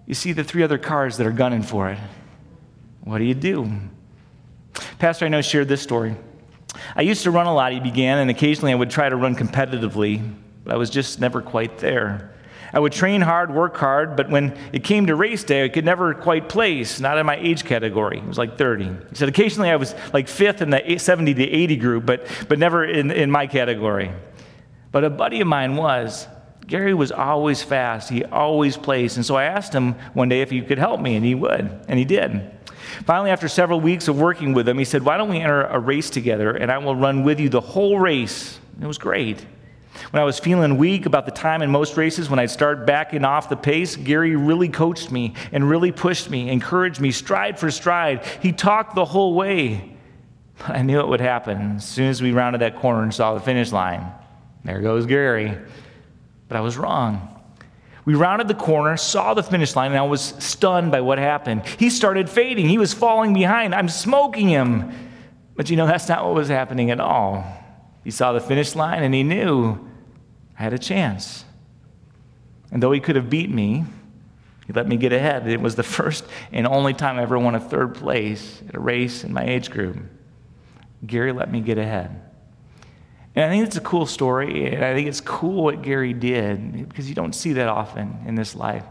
you 0.06 0.14
see 0.14 0.32
the 0.32 0.44
three 0.44 0.62
other 0.62 0.78
cars 0.78 1.16
that 1.16 1.26
are 1.26 1.32
gunning 1.32 1.62
for 1.62 1.90
it. 1.90 1.98
What 3.02 3.18
do 3.18 3.24
you 3.24 3.34
do? 3.34 3.70
Pastor 4.98 5.26
I 5.26 5.28
know 5.28 5.42
shared 5.42 5.68
this 5.68 5.82
story. 5.82 6.16
I 6.96 7.02
used 7.02 7.22
to 7.24 7.30
run 7.30 7.46
a 7.46 7.54
lot, 7.54 7.72
he 7.72 7.80
began, 7.80 8.18
and 8.18 8.30
occasionally 8.30 8.72
I 8.72 8.74
would 8.74 8.90
try 8.90 9.08
to 9.08 9.16
run 9.16 9.36
competitively, 9.36 10.34
but 10.64 10.74
I 10.74 10.76
was 10.76 10.90
just 10.90 11.20
never 11.20 11.42
quite 11.42 11.78
there. 11.78 12.32
I 12.72 12.78
would 12.78 12.92
train 12.92 13.20
hard, 13.20 13.52
work 13.52 13.76
hard, 13.76 14.16
but 14.16 14.30
when 14.30 14.56
it 14.72 14.84
came 14.84 15.06
to 15.06 15.14
race 15.14 15.44
day, 15.44 15.64
I 15.64 15.68
could 15.68 15.84
never 15.84 16.14
quite 16.14 16.48
place, 16.48 17.00
not 17.00 17.18
in 17.18 17.26
my 17.26 17.36
age 17.36 17.64
category. 17.64 18.18
It 18.18 18.26
was 18.26 18.38
like 18.38 18.58
30. 18.58 18.84
He 18.84 19.14
said 19.14 19.28
occasionally 19.28 19.70
I 19.70 19.76
was 19.76 19.94
like 20.12 20.28
fifth 20.28 20.62
in 20.62 20.70
the 20.70 20.98
70 20.98 21.34
to 21.34 21.42
80 21.42 21.76
group, 21.76 22.06
but, 22.06 22.26
but 22.48 22.58
never 22.58 22.84
in, 22.84 23.10
in 23.10 23.30
my 23.30 23.46
category. 23.46 24.10
But 24.92 25.04
a 25.04 25.10
buddy 25.10 25.40
of 25.40 25.46
mine 25.46 25.76
was. 25.76 26.26
Gary 26.66 26.94
was 26.94 27.12
always 27.12 27.62
fast. 27.62 28.08
He 28.08 28.24
always 28.24 28.76
placed. 28.76 29.16
And 29.16 29.26
so 29.26 29.36
I 29.36 29.44
asked 29.44 29.72
him 29.72 29.94
one 30.14 30.28
day 30.28 30.40
if 30.40 30.50
he 30.50 30.62
could 30.62 30.78
help 30.78 31.00
me, 31.00 31.16
and 31.16 31.24
he 31.24 31.34
would. 31.34 31.84
And 31.88 31.98
he 31.98 32.04
did. 32.04 32.50
Finally, 33.04 33.30
after 33.30 33.48
several 33.48 33.80
weeks 33.80 34.08
of 34.08 34.18
working 34.18 34.54
with 34.54 34.68
him, 34.68 34.78
he 34.78 34.84
said, 34.84 35.02
Why 35.02 35.16
don't 35.16 35.28
we 35.28 35.40
enter 35.40 35.62
a 35.64 35.78
race 35.78 36.10
together, 36.10 36.52
and 36.52 36.70
I 36.70 36.78
will 36.78 36.96
run 36.96 37.24
with 37.24 37.40
you 37.40 37.48
the 37.48 37.60
whole 37.60 37.98
race? 37.98 38.58
It 38.80 38.86
was 38.86 38.98
great. 38.98 39.44
When 40.10 40.20
I 40.20 40.24
was 40.24 40.38
feeling 40.38 40.76
weak 40.76 41.06
about 41.06 41.24
the 41.24 41.32
time 41.32 41.62
in 41.62 41.70
most 41.70 41.96
races, 41.96 42.28
when 42.28 42.38
I'd 42.38 42.50
start 42.50 42.86
backing 42.86 43.24
off 43.24 43.48
the 43.48 43.56
pace, 43.56 43.96
Gary 43.96 44.36
really 44.36 44.68
coached 44.68 45.10
me 45.10 45.34
and 45.52 45.68
really 45.68 45.92
pushed 45.92 46.30
me, 46.30 46.50
encouraged 46.50 47.00
me 47.00 47.10
stride 47.10 47.58
for 47.58 47.70
stride. 47.70 48.24
He 48.42 48.52
talked 48.52 48.94
the 48.94 49.04
whole 49.04 49.34
way. 49.34 49.96
But 50.58 50.70
I 50.70 50.82
knew 50.82 51.00
it 51.00 51.08
would 51.08 51.20
happen 51.20 51.76
as 51.76 51.84
soon 51.84 52.08
as 52.08 52.22
we 52.22 52.32
rounded 52.32 52.60
that 52.60 52.76
corner 52.76 53.02
and 53.02 53.12
saw 53.12 53.34
the 53.34 53.40
finish 53.40 53.72
line. 53.72 54.06
There 54.64 54.80
goes 54.80 55.06
Gary. 55.06 55.56
But 56.48 56.56
I 56.56 56.60
was 56.60 56.76
wrong. 56.76 57.30
We 58.04 58.14
rounded 58.14 58.48
the 58.48 58.54
corner, 58.54 58.96
saw 58.96 59.34
the 59.34 59.42
finish 59.42 59.74
line, 59.74 59.92
and 59.92 59.98
I 59.98 60.02
was 60.02 60.34
stunned 60.38 60.92
by 60.92 61.00
what 61.00 61.18
happened. 61.18 61.66
He 61.78 61.88
started 61.88 62.28
fading. 62.28 62.68
He 62.68 62.78
was 62.78 62.92
falling 62.92 63.32
behind. 63.32 63.74
I'm 63.74 63.88
smoking 63.88 64.48
him. 64.48 64.92
But 65.56 65.70
you 65.70 65.76
know, 65.76 65.86
that's 65.86 66.08
not 66.08 66.24
what 66.24 66.34
was 66.34 66.48
happening 66.48 66.90
at 66.90 67.00
all. 67.00 67.44
He 68.04 68.10
saw 68.10 68.32
the 68.32 68.40
finish 68.40 68.76
line 68.76 69.02
and 69.02 69.14
he 69.14 69.22
knew 69.22 69.78
I 70.58 70.62
had 70.62 70.72
a 70.72 70.78
chance. 70.78 71.44
And 72.70 72.82
though 72.82 72.92
he 72.92 73.00
could 73.00 73.16
have 73.16 73.30
beat 73.30 73.50
me, 73.50 73.84
he 74.66 74.72
let 74.72 74.86
me 74.86 74.96
get 74.96 75.12
ahead. 75.12 75.48
It 75.48 75.60
was 75.60 75.74
the 75.74 75.82
first 75.82 76.24
and 76.52 76.66
only 76.66 76.94
time 76.94 77.18
I 77.18 77.22
ever 77.22 77.38
won 77.38 77.54
a 77.54 77.60
third 77.60 77.94
place 77.94 78.62
at 78.68 78.74
a 78.74 78.80
race 78.80 79.24
in 79.24 79.32
my 79.32 79.44
age 79.44 79.70
group. 79.70 79.98
Gary 81.06 81.32
let 81.32 81.50
me 81.50 81.60
get 81.60 81.78
ahead. 81.78 82.20
And 83.34 83.44
I 83.44 83.48
think 83.48 83.66
it's 83.66 83.76
a 83.76 83.80
cool 83.80 84.06
story, 84.06 84.72
and 84.72 84.84
I 84.84 84.94
think 84.94 85.08
it's 85.08 85.20
cool 85.20 85.64
what 85.64 85.82
Gary 85.82 86.12
did 86.12 86.88
because 86.88 87.08
you 87.08 87.16
don't 87.16 87.34
see 87.34 87.54
that 87.54 87.68
often 87.68 88.16
in 88.26 88.36
this 88.36 88.54
life. 88.54 88.84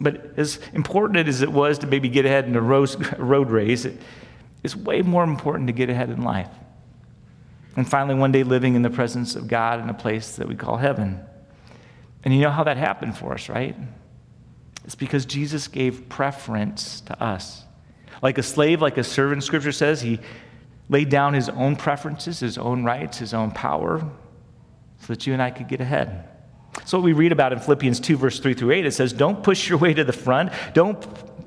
But 0.00 0.38
as 0.38 0.58
important 0.72 1.28
as 1.28 1.42
it 1.42 1.52
was 1.52 1.78
to 1.80 1.86
maybe 1.86 2.08
get 2.08 2.24
ahead 2.24 2.46
in 2.46 2.56
a 2.56 2.60
road 3.18 3.50
race, 3.50 3.86
it's 4.62 4.74
way 4.74 5.02
more 5.02 5.24
important 5.24 5.66
to 5.66 5.72
get 5.72 5.90
ahead 5.90 6.08
in 6.10 6.22
life. 6.22 6.48
And 7.78 7.88
finally, 7.88 8.16
one 8.16 8.32
day 8.32 8.42
living 8.42 8.74
in 8.74 8.82
the 8.82 8.90
presence 8.90 9.36
of 9.36 9.46
God 9.46 9.80
in 9.80 9.88
a 9.88 9.94
place 9.94 10.34
that 10.34 10.48
we 10.48 10.56
call 10.56 10.78
heaven. 10.78 11.20
And 12.24 12.34
you 12.34 12.40
know 12.40 12.50
how 12.50 12.64
that 12.64 12.76
happened 12.76 13.16
for 13.16 13.34
us, 13.34 13.48
right? 13.48 13.76
It's 14.84 14.96
because 14.96 15.24
Jesus 15.24 15.68
gave 15.68 16.08
preference 16.08 17.02
to 17.02 17.22
us. 17.22 17.62
Like 18.20 18.36
a 18.36 18.42
slave, 18.42 18.82
like 18.82 18.98
a 18.98 19.04
servant, 19.04 19.44
scripture 19.44 19.70
says, 19.70 20.00
he 20.00 20.18
laid 20.88 21.08
down 21.08 21.34
his 21.34 21.48
own 21.50 21.76
preferences, 21.76 22.40
his 22.40 22.58
own 22.58 22.82
rights, 22.82 23.18
his 23.18 23.32
own 23.32 23.52
power, 23.52 24.00
so 24.98 25.06
that 25.06 25.24
you 25.28 25.32
and 25.32 25.40
I 25.40 25.52
could 25.52 25.68
get 25.68 25.80
ahead. 25.80 26.28
So, 26.84 26.98
what 26.98 27.04
we 27.04 27.12
read 27.12 27.30
about 27.30 27.52
in 27.52 27.60
Philippians 27.60 28.00
2, 28.00 28.16
verse 28.16 28.40
3 28.40 28.54
through 28.54 28.72
8, 28.72 28.86
it 28.86 28.92
says, 28.92 29.12
Don't 29.12 29.44
push 29.44 29.68
your 29.68 29.78
way 29.78 29.94
to 29.94 30.02
the 30.02 30.12
front. 30.12 30.50
Don't 30.74 31.00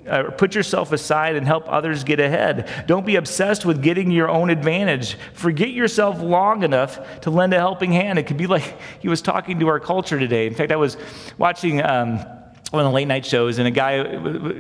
uh, 0.08 0.32
put 0.32 0.56
yourself 0.56 0.92
aside 0.92 1.36
and 1.36 1.46
help 1.46 1.66
others 1.68 2.04
get 2.04 2.20
ahead. 2.20 2.86
Don't 2.88 3.06
be 3.06 3.16
obsessed 3.16 3.66
with 3.66 3.82
getting 3.82 4.12
your 4.12 4.30
own 4.30 4.50
advantage. 4.50 5.18
Forget 5.34 5.70
yourself 5.70 6.22
long 6.22 6.64
enough 6.64 7.22
to 7.22 7.30
lend 7.30 7.54
a 7.54 7.60
helping 7.60 7.92
hand. 7.92 8.18
It 8.18 8.24
could 8.28 8.38
be 8.38 8.48
like 8.48 8.78
he 9.00 9.10
was 9.10 9.22
talking 9.22 9.60
to 9.60 9.68
our 9.68 9.80
culture 9.80 10.20
today. 10.20 10.48
In 10.48 10.56
fact, 10.56 10.72
I 10.72 10.78
was 10.78 10.98
watching. 11.38 11.82
Um, 11.82 12.26
one 12.72 12.86
of 12.86 12.90
the 12.90 12.96
late 12.96 13.08
night 13.10 13.26
shows, 13.26 13.58
and 13.60 13.68
a 13.68 13.72
guy, 13.72 14.02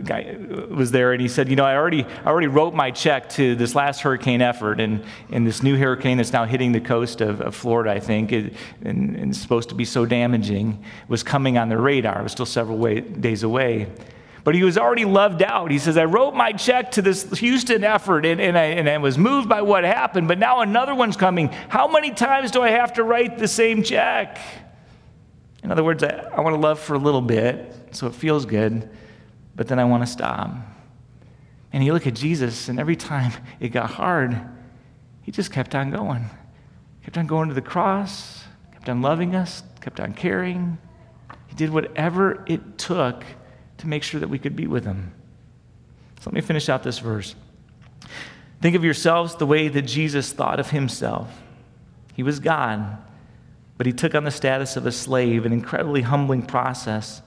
guy 0.01 0.35
was 0.69 0.91
there, 0.91 1.13
and 1.13 1.21
he 1.21 1.29
said, 1.29 1.47
"You 1.47 1.55
know, 1.55 1.63
I 1.63 1.77
already, 1.77 2.03
I 2.03 2.27
already 2.27 2.47
wrote 2.47 2.73
my 2.73 2.91
check 2.91 3.29
to 3.29 3.55
this 3.55 3.73
last 3.73 4.01
hurricane 4.01 4.41
effort, 4.41 4.81
and, 4.81 5.05
and 5.31 5.47
this 5.47 5.63
new 5.63 5.77
hurricane 5.77 6.17
that's 6.17 6.33
now 6.33 6.43
hitting 6.43 6.73
the 6.73 6.81
coast 6.81 7.21
of, 7.21 7.39
of 7.39 7.55
Florida, 7.55 7.91
I 7.91 8.01
think, 8.01 8.33
it, 8.33 8.53
and, 8.83 9.15
and 9.15 9.33
supposed 9.33 9.69
to 9.69 9.75
be 9.75 9.85
so 9.85 10.05
damaging, 10.05 10.83
was 11.07 11.23
coming 11.23 11.57
on 11.57 11.69
the 11.69 11.77
radar. 11.77 12.19
It 12.19 12.23
was 12.23 12.33
still 12.33 12.45
several 12.45 12.77
way, 12.77 12.99
days 12.99 13.43
away." 13.43 13.87
But 14.43 14.55
he 14.55 14.63
was 14.63 14.77
already 14.77 15.05
loved 15.05 15.43
out. 15.43 15.69
He 15.69 15.77
says, 15.77 15.97
I 15.97 16.05
wrote 16.05 16.33
my 16.33 16.51
check 16.51 16.91
to 16.91 17.01
this 17.01 17.23
Houston 17.39 17.83
effort 17.83 18.25
and, 18.25 18.41
and, 18.41 18.57
I, 18.57 18.63
and 18.63 18.89
I 18.89 18.97
was 18.97 19.17
moved 19.17 19.47
by 19.47 19.61
what 19.61 19.83
happened, 19.83 20.27
but 20.27 20.39
now 20.39 20.61
another 20.61 20.95
one's 20.95 21.15
coming. 21.15 21.49
How 21.69 21.87
many 21.87 22.11
times 22.11 22.49
do 22.49 22.61
I 22.61 22.69
have 22.71 22.93
to 22.93 23.03
write 23.03 23.37
the 23.37 23.47
same 23.47 23.83
check? 23.83 24.39
In 25.63 25.71
other 25.71 25.83
words, 25.83 26.03
I, 26.03 26.27
I 26.35 26.41
want 26.41 26.55
to 26.55 26.59
love 26.59 26.79
for 26.79 26.95
a 26.95 26.99
little 26.99 27.21
bit, 27.21 27.75
so 27.91 28.07
it 28.07 28.15
feels 28.15 28.45
good, 28.45 28.89
but 29.55 29.67
then 29.67 29.77
I 29.77 29.85
want 29.85 30.03
to 30.03 30.07
stop. 30.07 30.51
And 31.71 31.83
you 31.83 31.93
look 31.93 32.07
at 32.07 32.15
Jesus, 32.15 32.67
and 32.67 32.79
every 32.79 32.95
time 32.95 33.31
it 33.59 33.69
got 33.69 33.91
hard, 33.91 34.41
he 35.21 35.31
just 35.31 35.51
kept 35.51 35.75
on 35.75 35.91
going. 35.91 36.25
Kept 37.03 37.17
on 37.17 37.27
going 37.27 37.47
to 37.49 37.53
the 37.53 37.61
cross, 37.61 38.43
kept 38.73 38.89
on 38.89 39.01
loving 39.01 39.35
us, 39.35 39.61
kept 39.81 39.99
on 39.99 40.13
caring. 40.13 40.79
He 41.47 41.55
did 41.55 41.69
whatever 41.69 42.43
it 42.47 42.79
took 42.79 43.23
to 43.81 43.87
make 43.87 44.03
sure 44.03 44.19
that 44.19 44.29
we 44.29 44.39
could 44.39 44.55
be 44.55 44.67
with 44.67 44.85
him. 44.85 45.11
So 46.19 46.29
let 46.29 46.33
me 46.33 46.41
finish 46.41 46.69
out 46.69 46.83
this 46.83 46.99
verse. 46.99 47.35
Think 48.61 48.75
of 48.75 48.83
yourselves 48.83 49.35
the 49.35 49.45
way 49.45 49.67
that 49.67 49.81
Jesus 49.83 50.31
thought 50.31 50.59
of 50.59 50.69
himself. 50.69 51.41
He 52.13 52.23
was 52.23 52.39
God, 52.39 52.97
but 53.77 53.87
he 53.87 53.93
took 53.93 54.13
on 54.13 54.23
the 54.23 54.31
status 54.31 54.77
of 54.77 54.85
a 54.85 54.91
slave, 54.91 55.45
an 55.45 55.51
incredibly 55.51 56.03
humbling 56.03 56.43
process. 56.43 57.23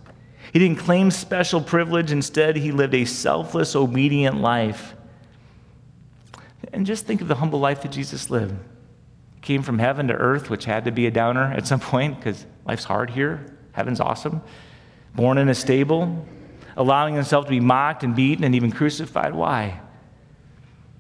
He 0.52 0.60
didn't 0.60 0.78
claim 0.78 1.10
special 1.10 1.60
privilege, 1.60 2.12
instead, 2.12 2.56
he 2.56 2.70
lived 2.70 2.94
a 2.94 3.04
selfless, 3.04 3.74
obedient 3.74 4.40
life. 4.40 4.94
And 6.72 6.86
just 6.86 7.06
think 7.06 7.20
of 7.20 7.28
the 7.28 7.34
humble 7.34 7.58
life 7.58 7.82
that 7.82 7.90
Jesus 7.90 8.30
lived. 8.30 8.54
He 9.34 9.40
came 9.40 9.62
from 9.62 9.80
heaven 9.80 10.06
to 10.08 10.14
earth, 10.14 10.50
which 10.50 10.64
had 10.66 10.84
to 10.84 10.92
be 10.92 11.06
a 11.06 11.10
downer 11.10 11.52
at 11.52 11.66
some 11.66 11.80
point 11.80 12.16
because 12.18 12.46
life's 12.64 12.84
hard 12.84 13.10
here. 13.10 13.56
Heaven's 13.72 13.98
awesome. 13.98 14.40
Born 15.16 15.38
in 15.38 15.48
a 15.48 15.54
stable, 15.54 16.26
allowing 16.76 17.14
himself 17.14 17.46
to 17.46 17.50
be 17.50 17.60
mocked 17.60 18.02
and 18.02 18.14
beaten 18.14 18.44
and 18.44 18.54
even 18.54 18.72
crucified. 18.72 19.34
Why? 19.34 19.80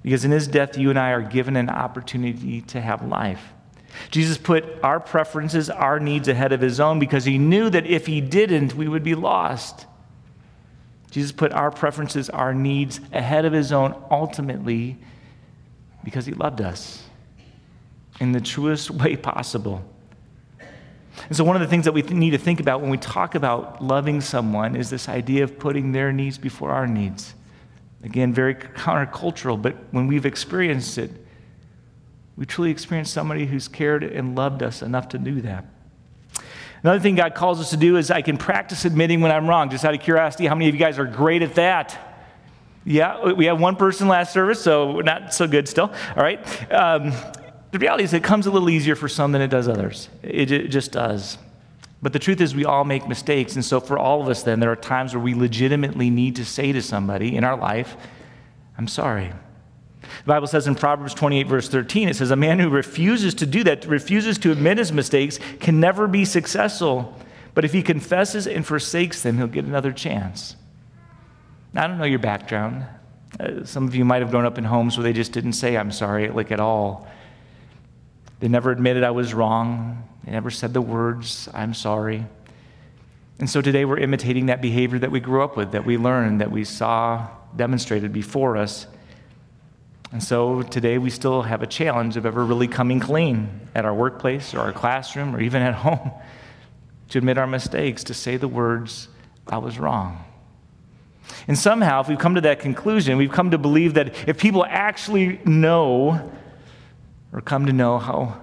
Because 0.02 0.24
in 0.24 0.30
his 0.30 0.46
death, 0.46 0.76
you 0.76 0.90
and 0.90 0.98
I 0.98 1.10
are 1.10 1.22
given 1.22 1.56
an 1.56 1.70
opportunity 1.70 2.60
to 2.62 2.80
have 2.80 3.06
life. 3.06 3.42
Jesus 4.10 4.36
put 4.36 4.64
our 4.82 5.00
preferences, 5.00 5.70
our 5.70 6.00
needs 6.00 6.28
ahead 6.28 6.52
of 6.52 6.60
his 6.60 6.80
own 6.80 6.98
because 6.98 7.24
he 7.24 7.38
knew 7.38 7.70
that 7.70 7.86
if 7.86 8.06
he 8.06 8.20
didn't, 8.20 8.74
we 8.74 8.88
would 8.88 9.04
be 9.04 9.14
lost. 9.14 9.86
Jesus 11.10 11.32
put 11.32 11.52
our 11.52 11.70
preferences, 11.70 12.28
our 12.28 12.52
needs 12.52 13.00
ahead 13.12 13.44
of 13.44 13.52
his 13.52 13.72
own 13.72 13.94
ultimately 14.10 14.98
because 16.02 16.26
he 16.26 16.32
loved 16.32 16.60
us 16.60 17.04
in 18.20 18.32
the 18.32 18.40
truest 18.40 18.90
way 18.90 19.16
possible. 19.16 19.84
And 21.28 21.36
so, 21.36 21.44
one 21.44 21.56
of 21.56 21.62
the 21.62 21.68
things 21.68 21.84
that 21.84 21.92
we 21.92 22.02
need 22.02 22.30
to 22.30 22.38
think 22.38 22.60
about 22.60 22.80
when 22.80 22.90
we 22.90 22.98
talk 22.98 23.34
about 23.34 23.82
loving 23.82 24.20
someone 24.20 24.76
is 24.76 24.90
this 24.90 25.08
idea 25.08 25.44
of 25.44 25.58
putting 25.58 25.92
their 25.92 26.12
needs 26.12 26.38
before 26.38 26.70
our 26.70 26.86
needs. 26.86 27.34
Again, 28.02 28.32
very 28.32 28.54
countercultural, 28.54 29.60
but 29.60 29.76
when 29.90 30.06
we've 30.06 30.26
experienced 30.26 30.98
it, 30.98 31.10
we 32.36 32.44
truly 32.44 32.70
experienced 32.70 33.12
somebody 33.12 33.46
who's 33.46 33.68
cared 33.68 34.02
and 34.02 34.36
loved 34.36 34.62
us 34.62 34.82
enough 34.82 35.08
to 35.10 35.18
do 35.18 35.40
that. 35.42 35.64
Another 36.82 37.00
thing 37.00 37.14
God 37.14 37.34
calls 37.34 37.60
us 37.60 37.70
to 37.70 37.78
do 37.78 37.96
is 37.96 38.10
I 38.10 38.20
can 38.20 38.36
practice 38.36 38.84
admitting 38.84 39.22
when 39.22 39.30
I'm 39.32 39.48
wrong. 39.48 39.70
Just 39.70 39.84
out 39.86 39.94
of 39.94 40.00
curiosity, 40.00 40.46
how 40.46 40.54
many 40.54 40.68
of 40.68 40.74
you 40.74 40.78
guys 40.78 40.98
are 40.98 41.06
great 41.06 41.40
at 41.40 41.54
that? 41.54 41.98
Yeah, 42.84 43.32
we 43.32 43.46
have 43.46 43.58
one 43.58 43.76
person 43.76 44.08
last 44.08 44.34
service, 44.34 44.62
so 44.62 45.00
not 45.00 45.32
so 45.32 45.46
good 45.46 45.66
still. 45.66 45.90
All 46.14 46.22
right. 46.22 46.72
Um, 46.72 47.14
the 47.74 47.80
reality 47.80 48.04
is, 48.04 48.12
it 48.12 48.22
comes 48.22 48.46
a 48.46 48.52
little 48.52 48.70
easier 48.70 48.94
for 48.94 49.08
some 49.08 49.32
than 49.32 49.42
it 49.42 49.48
does 49.48 49.66
others. 49.66 50.08
It, 50.22 50.52
it 50.52 50.68
just 50.68 50.92
does. 50.92 51.38
But 52.00 52.12
the 52.12 52.20
truth 52.20 52.40
is, 52.40 52.54
we 52.54 52.64
all 52.64 52.84
make 52.84 53.08
mistakes. 53.08 53.56
And 53.56 53.64
so, 53.64 53.80
for 53.80 53.98
all 53.98 54.22
of 54.22 54.28
us, 54.28 54.44
then, 54.44 54.60
there 54.60 54.70
are 54.70 54.76
times 54.76 55.12
where 55.12 55.20
we 55.20 55.34
legitimately 55.34 56.08
need 56.08 56.36
to 56.36 56.44
say 56.44 56.70
to 56.70 56.80
somebody 56.80 57.34
in 57.34 57.42
our 57.42 57.56
life, 57.56 57.96
I'm 58.78 58.86
sorry. 58.86 59.32
The 60.02 60.24
Bible 60.24 60.46
says 60.46 60.68
in 60.68 60.76
Proverbs 60.76 61.14
28, 61.14 61.48
verse 61.48 61.68
13, 61.68 62.08
it 62.08 62.14
says, 62.14 62.30
A 62.30 62.36
man 62.36 62.60
who 62.60 62.70
refuses 62.70 63.34
to 63.34 63.46
do 63.46 63.64
that, 63.64 63.86
refuses 63.86 64.38
to 64.38 64.52
admit 64.52 64.78
his 64.78 64.92
mistakes, 64.92 65.40
can 65.58 65.80
never 65.80 66.06
be 66.06 66.24
successful. 66.24 67.18
But 67.54 67.64
if 67.64 67.72
he 67.72 67.82
confesses 67.82 68.46
and 68.46 68.64
forsakes 68.64 69.22
them, 69.22 69.36
he'll 69.36 69.48
get 69.48 69.64
another 69.64 69.90
chance. 69.90 70.54
Now, 71.72 71.82
I 71.82 71.86
don't 71.88 71.98
know 71.98 72.04
your 72.04 72.20
background. 72.20 72.86
Uh, 73.40 73.64
some 73.64 73.88
of 73.88 73.96
you 73.96 74.04
might 74.04 74.22
have 74.22 74.30
grown 74.30 74.44
up 74.44 74.58
in 74.58 74.64
homes 74.64 74.96
where 74.96 75.02
they 75.02 75.12
just 75.12 75.32
didn't 75.32 75.54
say, 75.54 75.76
I'm 75.76 75.90
sorry, 75.90 76.28
like 76.28 76.52
at 76.52 76.60
all. 76.60 77.08
They 78.40 78.48
never 78.48 78.70
admitted 78.70 79.04
I 79.04 79.10
was 79.10 79.34
wrong. 79.34 80.08
They 80.24 80.32
never 80.32 80.50
said 80.50 80.72
the 80.74 80.80
words, 80.80 81.48
I'm 81.52 81.74
sorry. 81.74 82.26
And 83.38 83.50
so 83.50 83.60
today 83.60 83.84
we're 83.84 83.98
imitating 83.98 84.46
that 84.46 84.62
behavior 84.62 84.98
that 85.00 85.10
we 85.10 85.20
grew 85.20 85.42
up 85.42 85.56
with, 85.56 85.72
that 85.72 85.84
we 85.84 85.96
learned, 85.96 86.40
that 86.40 86.50
we 86.50 86.64
saw 86.64 87.28
demonstrated 87.56 88.12
before 88.12 88.56
us. 88.56 88.86
And 90.12 90.22
so 90.22 90.62
today 90.62 90.98
we 90.98 91.10
still 91.10 91.42
have 91.42 91.62
a 91.62 91.66
challenge 91.66 92.16
of 92.16 92.24
ever 92.24 92.44
really 92.44 92.68
coming 92.68 93.00
clean 93.00 93.68
at 93.74 93.84
our 93.84 93.92
workplace 93.92 94.54
or 94.54 94.60
our 94.60 94.72
classroom 94.72 95.34
or 95.34 95.40
even 95.40 95.62
at 95.62 95.74
home 95.86 96.12
to 97.08 97.18
admit 97.18 97.38
our 97.38 97.46
mistakes, 97.46 98.04
to 98.04 98.14
say 98.14 98.36
the 98.36 98.48
words, 98.48 99.08
I 99.48 99.58
was 99.58 99.78
wrong. 99.78 100.24
And 101.48 101.58
somehow, 101.58 102.00
if 102.00 102.08
we've 102.08 102.18
come 102.18 102.36
to 102.36 102.40
that 102.42 102.60
conclusion, 102.60 103.16
we've 103.16 103.32
come 103.32 103.50
to 103.50 103.58
believe 103.58 103.94
that 103.94 104.28
if 104.28 104.38
people 104.38 104.64
actually 104.64 105.40
know 105.44 106.30
or 107.34 107.40
come 107.40 107.66
to 107.66 107.72
know 107.72 107.98
how 107.98 108.40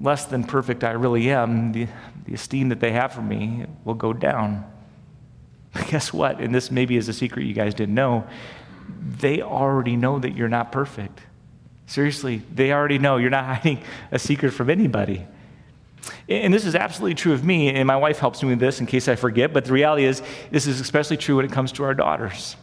less 0.00 0.26
than 0.26 0.44
perfect 0.44 0.84
I 0.84 0.92
really 0.92 1.30
am, 1.30 1.72
the, 1.72 1.88
the 2.26 2.34
esteem 2.34 2.68
that 2.68 2.78
they 2.78 2.92
have 2.92 3.12
for 3.12 3.22
me 3.22 3.64
will 3.84 3.94
go 3.94 4.12
down. 4.12 4.70
But 5.72 5.86
guess 5.90 6.12
what? 6.12 6.38
And 6.40 6.54
this 6.54 6.70
maybe 6.70 6.96
is 6.96 7.08
a 7.08 7.12
secret 7.12 7.46
you 7.46 7.54
guys 7.54 7.74
didn't 7.74 7.94
know. 7.94 8.26
They 9.18 9.42
already 9.42 9.96
know 9.96 10.18
that 10.18 10.36
you're 10.36 10.48
not 10.48 10.70
perfect. 10.70 11.20
Seriously, 11.86 12.42
they 12.54 12.72
already 12.72 12.98
know. 12.98 13.16
You're 13.16 13.30
not 13.30 13.44
hiding 13.56 13.82
a 14.12 14.18
secret 14.18 14.52
from 14.52 14.70
anybody. 14.70 15.26
And 16.28 16.54
this 16.54 16.64
is 16.64 16.74
absolutely 16.74 17.14
true 17.14 17.32
of 17.32 17.44
me, 17.44 17.70
and 17.70 17.86
my 17.86 17.96
wife 17.96 18.18
helps 18.18 18.42
me 18.42 18.50
with 18.50 18.60
this 18.60 18.80
in 18.80 18.86
case 18.86 19.08
I 19.08 19.16
forget, 19.16 19.52
but 19.52 19.64
the 19.64 19.72
reality 19.72 20.04
is, 20.04 20.22
this 20.50 20.66
is 20.66 20.80
especially 20.80 21.16
true 21.16 21.36
when 21.36 21.44
it 21.44 21.52
comes 21.52 21.72
to 21.72 21.84
our 21.84 21.92
daughters. 21.92 22.56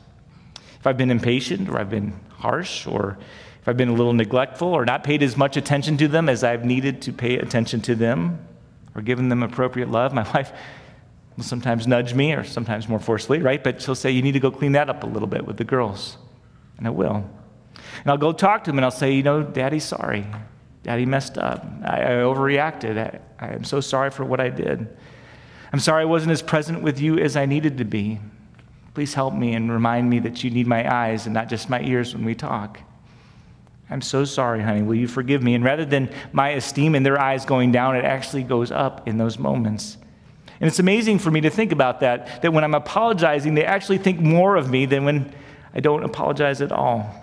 If 0.79 0.87
I've 0.87 0.97
been 0.97 1.11
impatient, 1.11 1.67
or 1.69 1.77
I've 1.77 1.89
been 1.89 2.13
harsh, 2.37 2.87
or 2.87 3.17
if 3.65 3.69
I've 3.69 3.77
been 3.77 3.89
a 3.89 3.93
little 3.93 4.13
neglectful, 4.13 4.67
or 4.67 4.85
not 4.85 5.03
paid 5.03 5.23
as 5.23 5.35
much 5.35 5.57
attention 5.57 5.97
to 5.97 6.07
them 6.07 6.29
as 6.29 6.43
I've 6.43 6.63
needed 6.63 7.01
to 7.01 7.11
pay 7.11 7.39
attention 7.39 7.81
to 7.81 7.95
them, 7.95 8.45
or 8.93 9.01
given 9.01 9.29
them 9.29 9.41
appropriate 9.41 9.89
love, 9.89 10.13
my 10.13 10.21
wife 10.35 10.51
will 11.35 11.45
sometimes 11.45 11.87
nudge 11.87 12.13
me, 12.13 12.33
or 12.33 12.43
sometimes 12.43 12.87
more 12.87 12.99
forcefully, 12.99 13.39
right? 13.39 13.63
But 13.63 13.81
she'll 13.81 13.95
say, 13.95 14.11
You 14.11 14.21
need 14.21 14.33
to 14.33 14.39
go 14.39 14.51
clean 14.51 14.73
that 14.73 14.87
up 14.87 15.01
a 15.01 15.07
little 15.07 15.27
bit 15.27 15.47
with 15.47 15.57
the 15.57 15.63
girls. 15.63 16.17
And 16.77 16.85
I 16.85 16.91
will. 16.91 17.27
And 18.01 18.11
I'll 18.11 18.17
go 18.17 18.33
talk 18.33 18.65
to 18.65 18.69
them 18.69 18.77
and 18.77 18.85
I'll 18.85 18.91
say, 18.91 19.13
You 19.13 19.23
know, 19.23 19.41
Daddy's 19.41 19.83
sorry. 19.83 20.27
Daddy 20.83 21.07
messed 21.07 21.39
up. 21.39 21.65
I, 21.83 22.03
I 22.03 22.09
overreacted. 22.17 22.99
I, 22.99 23.19
I 23.43 23.53
am 23.53 23.63
so 23.63 23.81
sorry 23.81 24.11
for 24.11 24.23
what 24.23 24.39
I 24.39 24.49
did. 24.49 24.95
I'm 25.73 25.79
sorry 25.79 26.03
I 26.03 26.05
wasn't 26.05 26.33
as 26.33 26.43
present 26.43 26.83
with 26.83 26.99
you 26.99 27.17
as 27.17 27.35
I 27.35 27.47
needed 27.47 27.79
to 27.79 27.83
be. 27.83 28.19
Please 28.93 29.15
help 29.15 29.33
me 29.33 29.55
and 29.55 29.71
remind 29.71 30.07
me 30.07 30.19
that 30.19 30.43
you 30.43 30.51
need 30.51 30.67
my 30.67 30.87
eyes 30.87 31.25
and 31.25 31.33
not 31.33 31.49
just 31.49 31.67
my 31.67 31.81
ears 31.81 32.13
when 32.13 32.23
we 32.23 32.35
talk. 32.35 32.79
I'm 33.89 34.01
so 34.01 34.25
sorry, 34.25 34.61
honey. 34.61 34.81
Will 34.81 34.95
you 34.95 35.07
forgive 35.07 35.43
me? 35.43 35.53
And 35.53 35.63
rather 35.63 35.85
than 35.85 36.09
my 36.31 36.49
esteem 36.49 36.95
in 36.95 37.03
their 37.03 37.19
eyes 37.19 37.45
going 37.45 37.71
down, 37.71 37.95
it 37.95 38.03
actually 38.03 38.43
goes 38.43 38.71
up 38.71 39.07
in 39.07 39.17
those 39.17 39.37
moments. 39.37 39.97
And 40.59 40.67
it's 40.67 40.79
amazing 40.79 41.19
for 41.19 41.29
me 41.29 41.41
to 41.41 41.49
think 41.49 41.71
about 41.71 41.99
that, 41.99 42.41
that 42.41 42.51
when 42.51 42.63
I'm 42.63 42.73
apologizing, 42.73 43.55
they 43.55 43.65
actually 43.65 43.97
think 43.97 44.19
more 44.19 44.55
of 44.55 44.69
me 44.69 44.85
than 44.85 45.03
when 45.05 45.33
I 45.73 45.81
don't 45.81 46.03
apologize 46.03 46.61
at 46.61 46.71
all. 46.71 47.13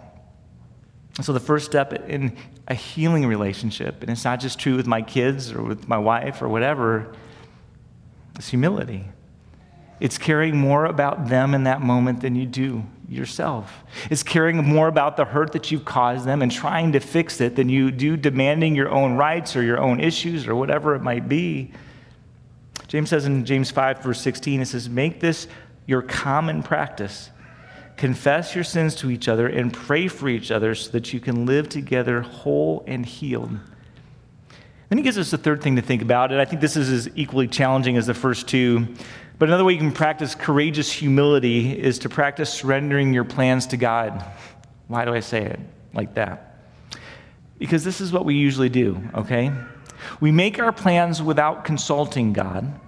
So, 1.20 1.32
the 1.32 1.40
first 1.40 1.66
step 1.66 2.08
in 2.08 2.36
a 2.68 2.74
healing 2.74 3.26
relationship, 3.26 4.00
and 4.02 4.10
it's 4.10 4.24
not 4.24 4.40
just 4.40 4.58
true 4.58 4.76
with 4.76 4.86
my 4.86 5.02
kids 5.02 5.52
or 5.52 5.62
with 5.62 5.88
my 5.88 5.98
wife 5.98 6.40
or 6.40 6.48
whatever, 6.48 7.12
is 8.38 8.48
humility. 8.48 9.04
It's 10.02 10.18
caring 10.18 10.56
more 10.56 10.86
about 10.86 11.28
them 11.28 11.54
in 11.54 11.62
that 11.62 11.80
moment 11.80 12.22
than 12.22 12.34
you 12.34 12.44
do 12.44 12.82
yourself. 13.08 13.84
It's 14.10 14.24
caring 14.24 14.56
more 14.56 14.88
about 14.88 15.16
the 15.16 15.24
hurt 15.24 15.52
that 15.52 15.70
you've 15.70 15.84
caused 15.84 16.24
them 16.24 16.42
and 16.42 16.50
trying 16.50 16.90
to 16.92 16.98
fix 16.98 17.40
it 17.40 17.54
than 17.54 17.68
you 17.68 17.92
do 17.92 18.16
demanding 18.16 18.74
your 18.74 18.90
own 18.90 19.14
rights 19.14 19.54
or 19.54 19.62
your 19.62 19.78
own 19.78 20.00
issues 20.00 20.48
or 20.48 20.56
whatever 20.56 20.96
it 20.96 21.02
might 21.02 21.28
be. 21.28 21.70
James 22.88 23.10
says 23.10 23.26
in 23.26 23.44
James 23.44 23.70
5, 23.70 24.02
verse 24.02 24.20
16, 24.20 24.62
it 24.62 24.66
says, 24.66 24.88
Make 24.88 25.20
this 25.20 25.46
your 25.86 26.02
common 26.02 26.64
practice 26.64 27.30
confess 27.96 28.54
your 28.56 28.64
sins 28.64 28.96
to 28.96 29.10
each 29.12 29.28
other, 29.28 29.46
and 29.46 29.72
pray 29.72 30.08
for 30.08 30.28
each 30.28 30.50
other 30.50 30.74
so 30.74 30.90
that 30.90 31.12
you 31.12 31.20
can 31.20 31.46
live 31.46 31.68
together 31.68 32.22
whole 32.22 32.82
and 32.88 33.06
healed. 33.06 33.56
Then 34.88 34.98
he 34.98 35.04
gives 35.04 35.16
us 35.16 35.32
a 35.32 35.38
third 35.38 35.62
thing 35.62 35.76
to 35.76 35.82
think 35.82 36.02
about, 36.02 36.32
and 36.32 36.40
I 36.40 36.44
think 36.44 36.60
this 36.60 36.76
is 36.76 36.90
as 36.90 37.08
equally 37.14 37.48
challenging 37.48 37.96
as 37.96 38.06
the 38.06 38.14
first 38.14 38.48
two. 38.48 38.88
But 39.38 39.48
another 39.48 39.64
way 39.64 39.72
you 39.72 39.78
can 39.78 39.92
practice 39.92 40.34
courageous 40.34 40.92
humility 40.92 41.78
is 41.78 41.98
to 42.00 42.08
practice 42.08 42.52
surrendering 42.52 43.12
your 43.12 43.24
plans 43.24 43.66
to 43.68 43.76
God. 43.76 44.24
Why 44.88 45.04
do 45.04 45.14
I 45.14 45.20
say 45.20 45.44
it 45.44 45.60
like 45.94 46.14
that? 46.14 46.58
Because 47.58 47.84
this 47.84 48.00
is 48.00 48.12
what 48.12 48.24
we 48.24 48.34
usually 48.34 48.68
do, 48.68 49.02
okay? 49.14 49.52
We 50.20 50.32
make 50.32 50.58
our 50.58 50.72
plans 50.72 51.22
without 51.22 51.64
consulting 51.64 52.32
God 52.32 52.80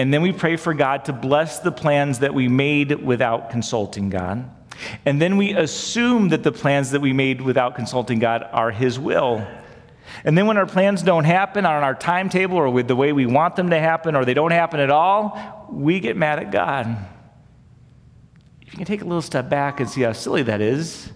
and 0.00 0.14
then 0.14 0.22
we 0.22 0.32
pray 0.32 0.56
for 0.56 0.72
God 0.72 1.04
to 1.04 1.12
bless 1.12 1.58
the 1.58 1.70
plans 1.70 2.20
that 2.20 2.32
we 2.32 2.48
made 2.48 3.04
without 3.04 3.50
consulting 3.50 4.08
God. 4.08 4.48
And 5.04 5.20
then 5.20 5.36
we 5.36 5.52
assume 5.52 6.30
that 6.30 6.42
the 6.42 6.52
plans 6.52 6.92
that 6.92 7.02
we 7.02 7.12
made 7.12 7.42
without 7.42 7.74
consulting 7.74 8.18
God 8.18 8.48
are 8.50 8.70
His 8.70 8.98
will. 8.98 9.46
And 10.24 10.36
then 10.36 10.46
when 10.46 10.56
our 10.56 10.66
plans 10.66 11.02
don't 11.02 11.24
happen 11.24 11.66
on 11.66 11.82
our 11.82 11.94
timetable 11.94 12.56
or 12.56 12.68
with 12.68 12.88
the 12.88 12.96
way 12.96 13.12
we 13.12 13.26
want 13.26 13.56
them 13.56 13.70
to 13.70 13.78
happen 13.78 14.14
or 14.16 14.24
they 14.24 14.34
don't 14.34 14.50
happen 14.50 14.80
at 14.80 14.90
all, 14.90 15.66
we 15.70 16.00
get 16.00 16.16
mad 16.16 16.38
at 16.38 16.50
God. 16.50 16.96
If 18.62 18.72
you 18.72 18.76
can 18.76 18.86
take 18.86 19.02
a 19.02 19.04
little 19.04 19.22
step 19.22 19.48
back 19.48 19.80
and 19.80 19.88
see 19.88 20.02
how 20.02 20.12
silly 20.12 20.42
that 20.44 20.60
is, 20.60 21.10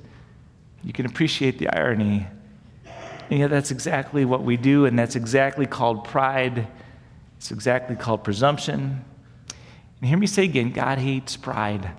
you 0.83 0.93
can 0.93 1.07
appreciate 1.07 1.59
the 1.59 1.69
irony. 1.69 2.27
And 3.31 3.39
yet, 3.39 3.51
that's 3.51 3.71
exactly 3.71 4.25
what 4.25 4.43
we 4.43 4.57
do, 4.57 4.85
and 4.85 4.99
that's 4.99 5.17
exactly 5.17 5.67
called 5.67 6.05
pride 6.05 6.69
it's 7.45 7.51
exactly 7.51 7.95
called 7.95 8.25
presumption. 8.25 9.05
And 10.01 10.09
hear 10.09 10.17
me 10.17 10.27
say 10.27 10.45
again 10.45 10.73
God 10.73 10.97
hates 10.97 11.37
pride. 11.37 11.91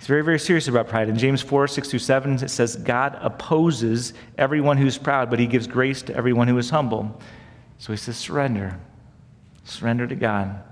He's 0.00 0.06
very, 0.06 0.24
very 0.24 0.38
serious 0.38 0.66
about 0.66 0.88
pride. 0.88 1.10
In 1.10 1.18
James 1.18 1.42
4, 1.42 1.68
6 1.68 1.90
through 1.90 1.98
7, 1.98 2.42
it 2.42 2.48
says, 2.48 2.74
God 2.74 3.18
opposes 3.20 4.14
everyone 4.38 4.78
who's 4.78 4.96
proud, 4.96 5.28
but 5.28 5.38
he 5.38 5.46
gives 5.46 5.66
grace 5.66 6.00
to 6.04 6.16
everyone 6.16 6.48
who 6.48 6.56
is 6.56 6.70
humble. 6.70 7.20
So 7.76 7.92
he 7.92 7.98
says, 7.98 8.16
surrender. 8.16 8.80
Surrender 9.64 10.06
to 10.06 10.14
God. 10.14 10.62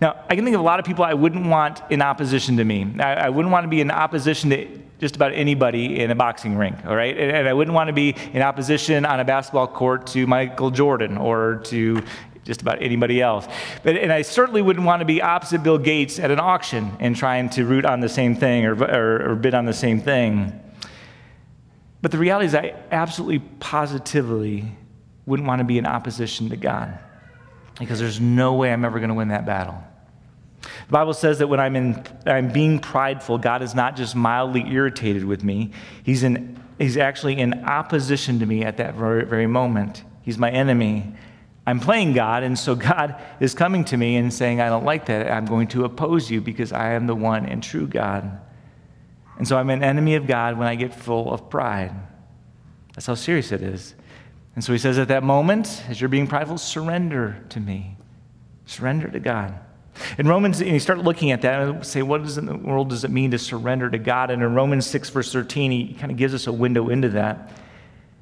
Now, 0.00 0.24
I 0.26 0.34
can 0.34 0.46
think 0.46 0.54
of 0.54 0.62
a 0.62 0.64
lot 0.64 0.80
of 0.80 0.86
people 0.86 1.04
I 1.04 1.12
wouldn't 1.12 1.46
want 1.46 1.82
in 1.90 2.00
opposition 2.00 2.56
to 2.56 2.64
me. 2.64 2.94
I, 2.98 3.26
I 3.26 3.28
wouldn't 3.28 3.52
want 3.52 3.64
to 3.64 3.68
be 3.68 3.82
in 3.82 3.90
opposition 3.90 4.48
to 4.48 4.66
just 4.98 5.16
about 5.16 5.34
anybody 5.34 6.00
in 6.00 6.10
a 6.10 6.14
boxing 6.14 6.56
ring, 6.56 6.74
all 6.86 6.96
right? 6.96 7.14
And, 7.14 7.30
and 7.30 7.46
I 7.46 7.52
wouldn't 7.52 7.74
want 7.74 7.88
to 7.88 7.92
be 7.92 8.16
in 8.32 8.40
opposition 8.40 9.04
on 9.04 9.20
a 9.20 9.24
basketball 9.24 9.66
court 9.66 10.06
to 10.08 10.26
Michael 10.26 10.70
Jordan 10.70 11.18
or 11.18 11.56
to 11.64 12.02
just 12.44 12.62
about 12.62 12.82
anybody 12.82 13.20
else. 13.20 13.46
But, 13.82 13.96
and 13.96 14.12
I 14.12 14.22
certainly 14.22 14.62
wouldn't 14.62 14.84
want 14.84 15.00
to 15.00 15.06
be 15.06 15.22
opposite 15.22 15.62
Bill 15.62 15.78
Gates 15.78 16.18
at 16.18 16.30
an 16.30 16.40
auction 16.40 16.92
and 16.98 17.14
trying 17.14 17.50
to 17.50 17.64
root 17.64 17.84
on 17.84 18.00
the 18.00 18.08
same 18.08 18.34
thing 18.34 18.66
or, 18.66 18.74
or, 18.74 19.30
or 19.30 19.34
bid 19.36 19.54
on 19.54 19.64
the 19.64 19.72
same 19.72 20.00
thing. 20.00 20.58
But 22.00 22.10
the 22.10 22.18
reality 22.18 22.46
is, 22.46 22.54
I 22.54 22.74
absolutely 22.90 23.38
positively 23.60 24.64
wouldn't 25.24 25.46
want 25.46 25.60
to 25.60 25.64
be 25.64 25.78
in 25.78 25.86
opposition 25.86 26.50
to 26.50 26.56
God 26.56 26.98
because 27.78 28.00
there's 28.00 28.20
no 28.20 28.54
way 28.54 28.72
I'm 28.72 28.84
ever 28.84 28.98
going 28.98 29.08
to 29.08 29.14
win 29.14 29.28
that 29.28 29.46
battle. 29.46 29.82
The 30.62 30.92
Bible 30.92 31.14
says 31.14 31.38
that 31.38 31.46
when 31.46 31.60
I'm, 31.60 31.76
in, 31.76 32.04
I'm 32.26 32.52
being 32.52 32.78
prideful, 32.78 33.38
God 33.38 33.62
is 33.62 33.74
not 33.74 33.96
just 33.96 34.14
mildly 34.14 34.64
irritated 34.68 35.24
with 35.24 35.42
me, 35.42 35.72
He's, 36.02 36.22
in, 36.22 36.60
he's 36.78 36.96
actually 36.96 37.38
in 37.38 37.64
opposition 37.64 38.40
to 38.40 38.46
me 38.46 38.64
at 38.64 38.76
that 38.78 38.94
very, 38.94 39.24
very 39.24 39.46
moment. 39.46 40.04
He's 40.22 40.38
my 40.38 40.50
enemy. 40.50 41.14
I'm 41.66 41.80
playing 41.80 42.12
God, 42.12 42.42
and 42.42 42.58
so 42.58 42.74
God 42.90 43.20
is 43.40 43.54
coming 43.54 43.84
to 43.86 43.96
me 43.96 44.16
and 44.16 44.32
saying, 44.32 44.60
I 44.60 44.68
don't 44.68 44.84
like 44.84 45.06
that. 45.06 45.30
I'm 45.30 45.46
going 45.46 45.68
to 45.68 45.84
oppose 45.84 46.30
you 46.30 46.40
because 46.40 46.72
I 46.72 46.92
am 46.92 47.06
the 47.06 47.14
one 47.14 47.46
and 47.46 47.62
true 47.62 47.86
God. 47.86 48.40
And 49.38 49.46
so 49.46 49.56
I'm 49.56 49.70
an 49.70 49.82
enemy 49.82 50.14
of 50.14 50.26
God 50.26 50.58
when 50.58 50.68
I 50.68 50.74
get 50.74 50.94
full 50.94 51.32
of 51.32 51.48
pride. 51.48 51.94
That's 52.94 53.06
how 53.06 53.14
serious 53.14 53.52
it 53.52 53.62
is. 53.62 53.94
And 54.54 54.62
so 54.62 54.72
he 54.72 54.78
says, 54.78 54.98
at 54.98 55.08
that 55.08 55.22
moment, 55.22 55.82
as 55.88 56.00
you're 56.00 56.08
being 56.08 56.26
prideful, 56.26 56.58
surrender 56.58 57.42
to 57.50 57.60
me. 57.60 57.96
Surrender 58.66 59.08
to 59.08 59.18
God. 59.18 59.58
In 60.18 60.28
Romans, 60.28 60.60
and 60.60 60.70
you 60.70 60.80
start 60.80 60.98
looking 60.98 61.32
at 61.32 61.42
that 61.42 61.60
and 61.60 61.84
say, 61.84 62.02
what 62.02 62.20
in 62.20 62.46
the 62.46 62.56
world 62.56 62.90
does 62.90 63.04
it 63.04 63.10
mean 63.10 63.30
to 63.30 63.38
surrender 63.38 63.90
to 63.90 63.98
God? 63.98 64.30
And 64.30 64.42
in 64.42 64.54
Romans 64.54 64.86
6, 64.86 65.10
verse 65.10 65.32
13, 65.32 65.70
he 65.70 65.94
kind 65.94 66.12
of 66.12 66.18
gives 66.18 66.34
us 66.34 66.46
a 66.46 66.52
window 66.52 66.88
into 66.88 67.08
that 67.10 67.50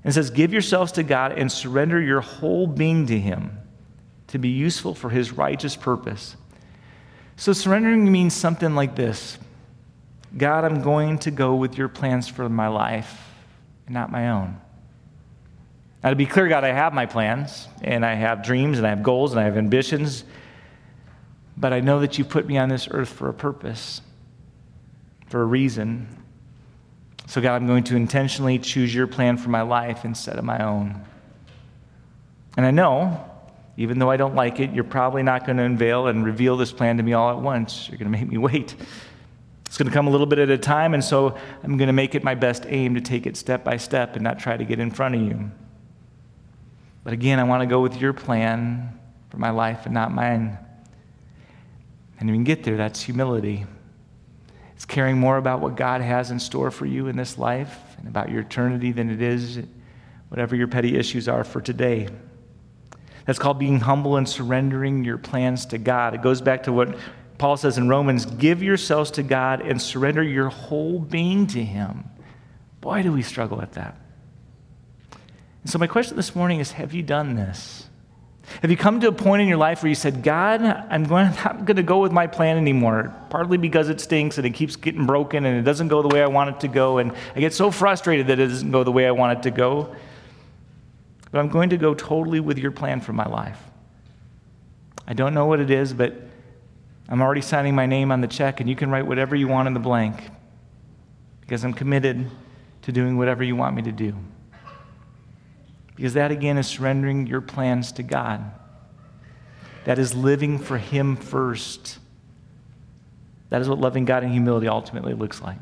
and 0.05 0.15
says, 0.15 0.31
Give 0.31 0.53
yourselves 0.53 0.93
to 0.93 1.03
God 1.03 1.33
and 1.33 1.51
surrender 1.51 2.01
your 2.01 2.21
whole 2.21 2.67
being 2.67 3.07
to 3.07 3.19
Him 3.19 3.59
to 4.29 4.39
be 4.39 4.49
useful 4.49 4.95
for 4.95 5.11
His 5.11 5.33
righteous 5.33 5.77
purpose. 5.77 6.37
So, 7.37 7.53
surrendering 7.53 8.11
means 8.11 8.35
something 8.35 8.75
like 8.75 8.97
this 8.97 9.39
God, 10.37 10.65
I'm 10.65 10.83
going 10.83 11.19
to 11.21 11.31
go 11.31 11.55
with 11.55 11.77
your 11.77 11.89
plans 11.89 12.29
for 12.29 12.49
my 12.49 12.69
life 12.69 13.21
and 13.87 13.95
not 13.95 14.11
my 14.11 14.31
own. 14.31 14.61
Now, 16.03 16.11
to 16.11 16.17
be 16.17 16.27
clear, 16.27 16.49
God, 16.49 16.65
I 16.65 16.73
have 16.73 16.95
my 16.95 17.07
plans 17.07 17.69
and 17.83 18.07
I 18.07 18.15
have 18.15 18.43
dreams 18.43 18.79
and 18.79 18.87
I 18.87 18.91
have 18.91 19.03
goals 19.03 19.33
and 19.33 19.41
I 19.41 19.45
have 19.45 19.59
ambitions. 19.59 20.25
But 21.57 21.75
I 21.75 21.81
know 21.81 22.01
that 22.01 22.17
you 22.19 22.25
put 22.25 22.47
me 22.47 22.57
on 22.57 22.71
this 22.71 22.89
earth 22.91 23.11
for 23.11 23.29
a 23.29 23.35
purpose, 23.35 24.01
for 25.29 25.43
a 25.43 25.45
reason. 25.45 26.09
So, 27.31 27.41
God, 27.41 27.55
I'm 27.55 27.69
going 27.69 27.85
to 27.85 27.95
intentionally 27.95 28.59
choose 28.59 28.93
your 28.93 29.07
plan 29.07 29.37
for 29.37 29.51
my 29.51 29.63
life 29.63 30.05
instead 30.05 30.37
of 30.37 30.45
my 30.45 30.65
own. 30.65 31.01
And 32.57 32.67
I 32.67 32.73
know, 32.73 33.25
even 33.77 34.01
though 34.01 34.11
I 34.11 34.17
don't 34.17 34.35
like 34.35 34.59
it, 34.59 34.73
you're 34.73 34.83
probably 34.83 35.23
not 35.23 35.47
going 35.47 35.59
to 35.59 35.63
unveil 35.63 36.09
and 36.09 36.25
reveal 36.25 36.57
this 36.57 36.73
plan 36.73 36.97
to 36.97 37.05
me 37.05 37.13
all 37.13 37.31
at 37.31 37.39
once. 37.39 37.89
You're 37.89 37.99
going 37.99 38.11
to 38.11 38.19
make 38.19 38.29
me 38.29 38.37
wait. 38.51 38.75
It's 39.65 39.79
going 39.79 39.87
to 39.87 39.95
come 39.95 40.09
a 40.09 40.11
little 40.11 40.27
bit 40.27 40.41
at 40.41 40.51
a 40.51 40.59
time, 40.59 40.93
and 40.93 41.05
so 41.05 41.39
I'm 41.63 41.77
going 41.77 41.87
to 41.87 41.93
make 41.93 42.17
it 42.17 42.25
my 42.25 42.35
best 42.35 42.65
aim 42.67 42.97
to 42.97 43.01
take 43.01 43.27
it 43.29 43.37
step 43.37 43.63
by 43.63 43.77
step 43.77 44.17
and 44.17 44.25
not 44.25 44.41
try 44.41 44.57
to 44.57 44.65
get 44.65 44.81
in 44.81 44.91
front 44.91 45.15
of 45.15 45.21
you. 45.21 45.53
But 47.05 47.13
again, 47.13 47.39
I 47.39 47.45
want 47.45 47.61
to 47.61 47.67
go 47.69 47.81
with 47.81 48.01
your 48.01 48.13
plan 48.13 48.99
for 49.29 49.37
my 49.37 49.51
life 49.51 49.85
and 49.85 49.95
not 49.95 50.11
mine. 50.11 50.59
And 52.19 52.29
when 52.29 52.41
you 52.41 52.45
get 52.45 52.65
there, 52.65 52.77
that's 52.77 53.01
humility. 53.01 53.67
It's 54.81 54.87
caring 54.87 55.19
more 55.19 55.37
about 55.37 55.61
what 55.61 55.77
God 55.77 56.01
has 56.01 56.31
in 56.31 56.41
store 56.41 56.71
for 56.71 56.87
you 56.87 57.09
in 57.09 57.15
this 57.15 57.37
life 57.37 57.79
and 57.99 58.09
about 58.09 58.31
your 58.31 58.41
eternity 58.41 58.93
than 58.93 59.11
it 59.11 59.21
is 59.21 59.61
whatever 60.31 60.57
your 60.57 60.69
petty 60.69 60.97
issues 60.97 61.29
are 61.29 61.45
for 61.45 61.61
today. 61.61 62.09
That's 63.27 63.39
called 63.39 63.59
being 63.59 63.81
humble 63.81 64.17
and 64.17 64.27
surrendering 64.27 65.05
your 65.05 65.19
plans 65.19 65.67
to 65.67 65.77
God. 65.77 66.15
It 66.15 66.23
goes 66.23 66.41
back 66.41 66.63
to 66.63 66.73
what 66.73 66.97
Paul 67.37 67.59
says 67.59 67.77
in 67.77 67.91
Romans 67.91 68.25
give 68.25 68.63
yourselves 68.63 69.11
to 69.11 69.23
God 69.23 69.61
and 69.61 69.83
surrender 69.83 70.23
your 70.23 70.49
whole 70.49 70.99
being 70.99 71.47
to 71.49 71.63
Him. 71.63 72.09
Boy, 72.81 73.03
do 73.03 73.13
we 73.13 73.21
struggle 73.21 73.59
with 73.59 73.73
that. 73.73 74.01
And 75.61 75.71
so, 75.71 75.79
my 75.79 75.89
question 75.89 76.17
this 76.17 76.35
morning 76.35 76.59
is 76.59 76.73
Have 76.73 76.95
you 76.95 77.03
done 77.03 77.35
this? 77.35 77.90
Have 78.63 78.71
you 78.71 78.77
come 78.77 79.01
to 79.01 79.09
a 79.09 79.13
point 79.13 79.43
in 79.43 79.49
your 79.49 79.57
life 79.57 79.83
where 79.83 79.89
you 79.89 79.95
said, 79.95 80.23
God, 80.23 80.63
I'm 80.63 81.05
going, 81.05 81.27
not 81.45 81.65
going 81.65 81.77
to 81.77 81.83
go 81.83 82.01
with 82.01 82.13
my 82.13 82.27
plan 82.27 82.57
anymore, 82.57 83.15
partly 83.31 83.57
because 83.57 83.89
it 83.89 84.01
stinks 84.01 84.39
and 84.39 84.47
it 84.47 84.51
keeps 84.51 84.77
getting 84.77 85.07
broken 85.07 85.47
and 85.47 85.57
it 85.57 85.63
doesn't 85.63 85.89
go 85.89 86.03
the 86.03 86.09
way 86.09 86.23
I 86.23 86.27
want 86.27 86.51
it 86.51 86.61
to 86.61 86.69
go, 86.69 86.99
and 86.99 87.13
I 87.35 87.41
get 87.41 87.55
so 87.55 87.71
frustrated 87.71 88.27
that 88.27 88.39
it 88.39 88.49
doesn't 88.49 88.71
go 88.71 88.85
the 88.85 88.93
way 88.93 89.07
I 89.07 89.13
want 89.13 89.39
it 89.39 89.43
to 89.45 89.51
go. 89.51 89.95
But 91.31 91.39
I'm 91.39 91.49
going 91.49 91.71
to 91.71 91.77
go 91.77 91.95
totally 91.95 92.41
with 92.41 92.59
your 92.59 92.73
plan 92.73 93.01
for 93.01 93.13
my 93.13 93.27
life. 93.27 93.61
I 95.07 95.13
don't 95.13 95.33
know 95.33 95.47
what 95.47 95.61
it 95.61 95.71
is, 95.71 95.95
but 95.95 96.15
I'm 97.09 97.23
already 97.23 97.41
signing 97.41 97.75
my 97.75 97.87
name 97.87 98.13
on 98.13 98.21
the 98.21 98.29
check, 98.29 98.61
and 98.61 98.69
you 98.69 98.77
can 98.77 98.91
write 98.91 99.07
whatever 99.07 99.35
you 99.35 99.49
want 99.49 99.69
in 99.69 99.75
the 99.75 99.81
blank 99.81 100.31
because 101.41 101.65
I'm 101.65 101.73
committed 101.73 102.31
to 102.83 102.93
doing 102.93 103.17
whatever 103.17 103.43
you 103.43 103.57
want 103.57 103.75
me 103.75 103.83
to 103.83 103.93
do. 103.93 104.15
Because 106.01 106.15
that, 106.15 106.31
again, 106.31 106.57
is 106.57 106.67
surrendering 106.67 107.27
your 107.27 107.43
plans 107.43 107.93
to 107.93 108.03
God. 108.03 108.53
That 109.85 109.99
is 109.99 110.15
living 110.15 110.59
for 110.59 110.79
Him 110.79 111.15
first. 111.15 111.99
That 113.51 113.61
is 113.61 113.69
what 113.69 113.79
loving 113.79 114.07
God 114.07 114.25
in 114.25 114.31
humility 114.31 114.67
ultimately 114.67 115.13
looks 115.13 115.43
like. 115.43 115.59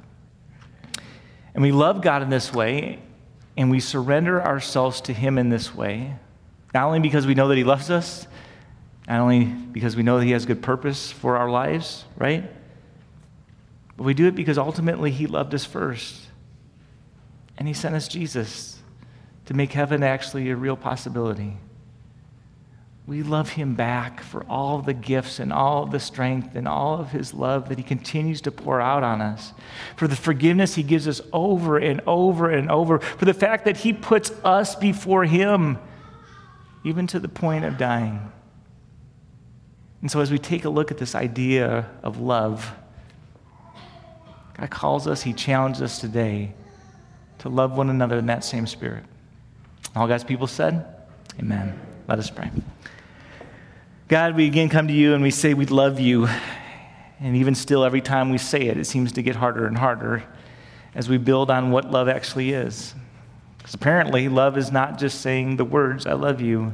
And 1.55 1.63
we 1.65 1.73
love 1.73 2.03
God 2.03 2.23
in 2.23 2.31
this 2.31 2.55
way, 2.55 3.01
and 3.57 3.69
we 3.69 3.81
surrender 3.81 4.41
ourselves 4.41 5.01
to 5.01 5.13
Him 5.13 5.39
in 5.39 5.49
this 5.49 5.75
way, 5.75 6.15
not 6.73 6.85
only 6.85 7.01
because 7.01 7.27
we 7.27 7.35
know 7.35 7.49
that 7.49 7.57
He 7.57 7.65
loves 7.65 7.91
us, 7.91 8.29
not 9.09 9.19
only 9.19 9.45
because 9.45 9.97
we 9.97 10.05
know 10.05 10.21
that 10.21 10.25
He 10.25 10.31
has 10.31 10.47
good 10.47 10.63
purpose 10.63 11.11
for 11.11 11.37
our 11.37 11.51
lives, 11.51 12.05
right? 12.17 12.49
But 13.97 14.05
we 14.05 14.15
do 14.15 14.29
it 14.29 14.37
because 14.37 14.57
ultimately 14.57 15.11
He 15.11 15.27
loved 15.27 15.53
us 15.53 15.65
first. 15.65 16.29
And 17.57 17.67
He 17.67 17.75
sent 17.75 17.97
us 17.97 18.07
Jesus 18.07 18.78
to 19.49 19.55
make 19.55 19.73
heaven 19.73 20.03
actually 20.03 20.51
a 20.51 20.57
real 20.57 20.77
possibility. 20.77 21.57
We 23.07 23.23
love 23.23 23.49
him 23.49 23.77
back 23.77 24.23
for 24.23 24.45
all 24.45 24.83
the 24.83 24.93
gifts 24.93 25.39
and 25.39 25.55
all 25.55 25.87
the 25.87 26.01
strength 26.01 26.55
and 26.55 26.69
all 26.69 27.01
of 27.01 27.13
his 27.13 27.33
love 27.33 27.71
that 27.71 27.79
he 27.79 27.83
continues 27.83 28.43
to 28.43 28.53
pour 28.53 28.79
out 28.79 29.03
on 29.03 29.23
us, 29.23 29.55
for 29.97 30.07
the 30.07 30.17
forgiveness 30.17 30.75
he 30.75 30.83
gives 30.83 31.09
us 31.09 31.23
over 31.33 31.79
and 31.79 32.03
over 32.07 32.51
and 32.51 32.71
over, 32.71 32.99
for 32.99 33.25
the 33.25 33.33
fact 33.33 33.65
that 33.65 33.79
he 33.79 33.95
puts 33.95 34.31
us 34.45 34.75
before 34.75 35.25
him, 35.25 35.79
even 36.85 37.07
to 37.07 37.19
the 37.19 37.27
point 37.27 37.65
of 37.65 37.79
dying. 37.79 38.31
And 40.03 40.11
so, 40.11 40.21
as 40.21 40.31
we 40.31 40.39
take 40.39 40.67
a 40.67 40.71
look 40.71 40.91
at 40.91 40.99
this 40.99 41.15
idea 41.15 41.89
of 42.03 42.21
love, 42.21 42.71
God 44.59 44.69
calls 44.69 45.07
us, 45.07 45.23
he 45.23 45.33
challenges 45.33 45.81
us 45.81 45.99
today 46.03 46.53
to 47.39 47.49
love 47.49 47.79
one 47.79 47.89
another 47.89 48.19
in 48.19 48.27
that 48.27 48.45
same 48.45 48.67
spirit. 48.67 49.05
All 49.97 50.07
God's 50.07 50.25
people 50.25 50.47
said, 50.47 50.87
Amen. 51.39 51.79
Let 52.07 52.19
us 52.19 52.31
pray. 52.31 52.51
God, 54.09 54.37
we 54.37 54.47
again 54.47 54.69
come 54.69 54.89
to 54.89 54.95
you 54.95 55.15
and 55.15 55.23
we 55.23 55.31
say 55.31 55.55
we 55.55 55.67
love 55.67 56.01
you. 56.01 56.29
And 57.21 57.37
even 57.37 57.55
still, 57.55 57.85
every 57.85 58.01
time 58.01 58.31
we 58.31 58.39
say 58.39 58.63
it, 58.63 58.77
it 58.77 58.87
seems 58.87 59.13
to 59.13 59.23
get 59.23 59.37
harder 59.37 59.67
and 59.67 59.77
harder 59.77 60.25
as 60.95 61.09
we 61.09 61.19
build 61.19 61.51
on 61.51 61.71
what 61.71 61.91
love 61.91 62.09
actually 62.09 62.53
is. 62.53 62.95
Because 63.59 63.75
apparently, 63.75 64.29
love 64.29 64.57
is 64.57 64.73
not 64.73 64.99
just 64.99 65.21
saying 65.21 65.57
the 65.57 65.65
words, 65.65 66.07
I 66.07 66.15
love 66.15 66.41
you. 66.41 66.73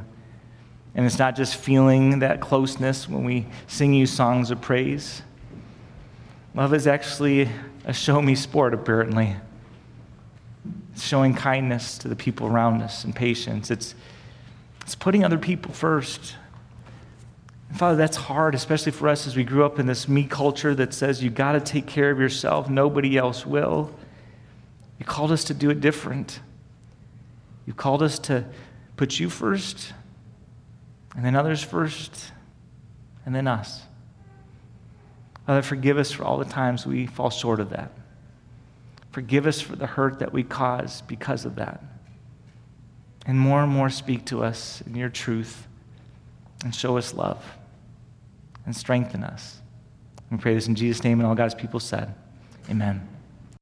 And 0.93 1.05
it's 1.05 1.19
not 1.19 1.35
just 1.35 1.57
feeling 1.57 2.19
that 2.19 2.39
closeness 2.39 3.09
when 3.09 3.25
we 3.25 3.47
sing 3.67 3.93
you 3.93 4.05
songs 4.05 4.49
of 4.49 4.61
praise. 4.61 5.21
Love 6.53 6.73
is 6.73 6.87
actually 6.87 7.49
a 7.83 7.91
show 7.91 8.21
me 8.21 8.33
sport, 8.33 8.73
apparently. 8.73 9.35
It's 10.95 11.03
showing 11.03 11.33
kindness 11.33 11.97
to 11.97 12.07
the 12.07 12.15
people 12.15 12.47
around 12.47 12.81
us 12.81 13.03
and 13.03 13.13
patience. 13.13 13.69
It's, 13.69 13.95
it's 14.79 14.95
putting 14.95 15.25
other 15.25 15.37
people 15.37 15.73
first. 15.73 16.37
And 17.67 17.77
Father, 17.77 17.97
that's 17.97 18.15
hard, 18.15 18.55
especially 18.55 18.93
for 18.93 19.09
us 19.09 19.27
as 19.27 19.35
we 19.35 19.43
grew 19.43 19.65
up 19.65 19.77
in 19.77 19.87
this 19.87 20.07
me 20.07 20.23
culture 20.23 20.73
that 20.73 20.93
says 20.93 21.21
you 21.21 21.29
got 21.29 21.51
to 21.51 21.59
take 21.59 21.85
care 21.85 22.11
of 22.11 22.17
yourself, 22.17 22.69
nobody 22.69 23.17
else 23.17 23.45
will. 23.45 23.93
You 24.97 25.05
called 25.05 25.33
us 25.33 25.43
to 25.45 25.53
do 25.53 25.69
it 25.69 25.81
different. 25.81 26.39
You 27.65 27.73
called 27.73 28.01
us 28.01 28.17
to 28.19 28.45
put 28.95 29.19
you 29.19 29.29
first, 29.29 29.91
and 31.13 31.25
then 31.25 31.35
others 31.35 31.61
first, 31.61 32.31
and 33.25 33.35
then 33.35 33.47
us. 33.49 33.81
Father, 35.45 35.61
forgive 35.61 35.97
us 35.97 36.13
for 36.13 36.23
all 36.23 36.37
the 36.37 36.45
times 36.45 36.85
we 36.85 37.05
fall 37.05 37.29
short 37.29 37.59
of 37.59 37.71
that. 37.71 37.91
Forgive 39.15 39.47
us 39.47 39.61
for 39.61 39.77
the 39.77 39.87
hurt 39.87 40.19
that 40.19 40.33
we 40.33 40.43
cause 40.43 41.01
because 41.03 41.45
of 41.45 41.55
that. 41.55 41.81
And 43.25 43.39
more 43.39 43.63
and 43.63 43.71
more 43.71 43.89
speak 43.89 44.25
to 44.25 44.43
us 44.43 44.83
in 44.85 44.93
your 44.93 45.07
truth 45.07 45.69
and 46.65 46.75
show 46.75 46.97
us 46.97 47.13
love 47.13 47.41
and 48.65 48.75
strengthen 48.75 49.23
us. 49.23 49.61
We 50.29 50.35
pray 50.35 50.53
this 50.53 50.67
in 50.67 50.75
Jesus' 50.75 51.01
name, 51.01 51.21
and 51.21 51.27
all 51.27 51.33
God's 51.33 51.55
people 51.55 51.79
said, 51.79 52.13
Amen. 52.69 53.07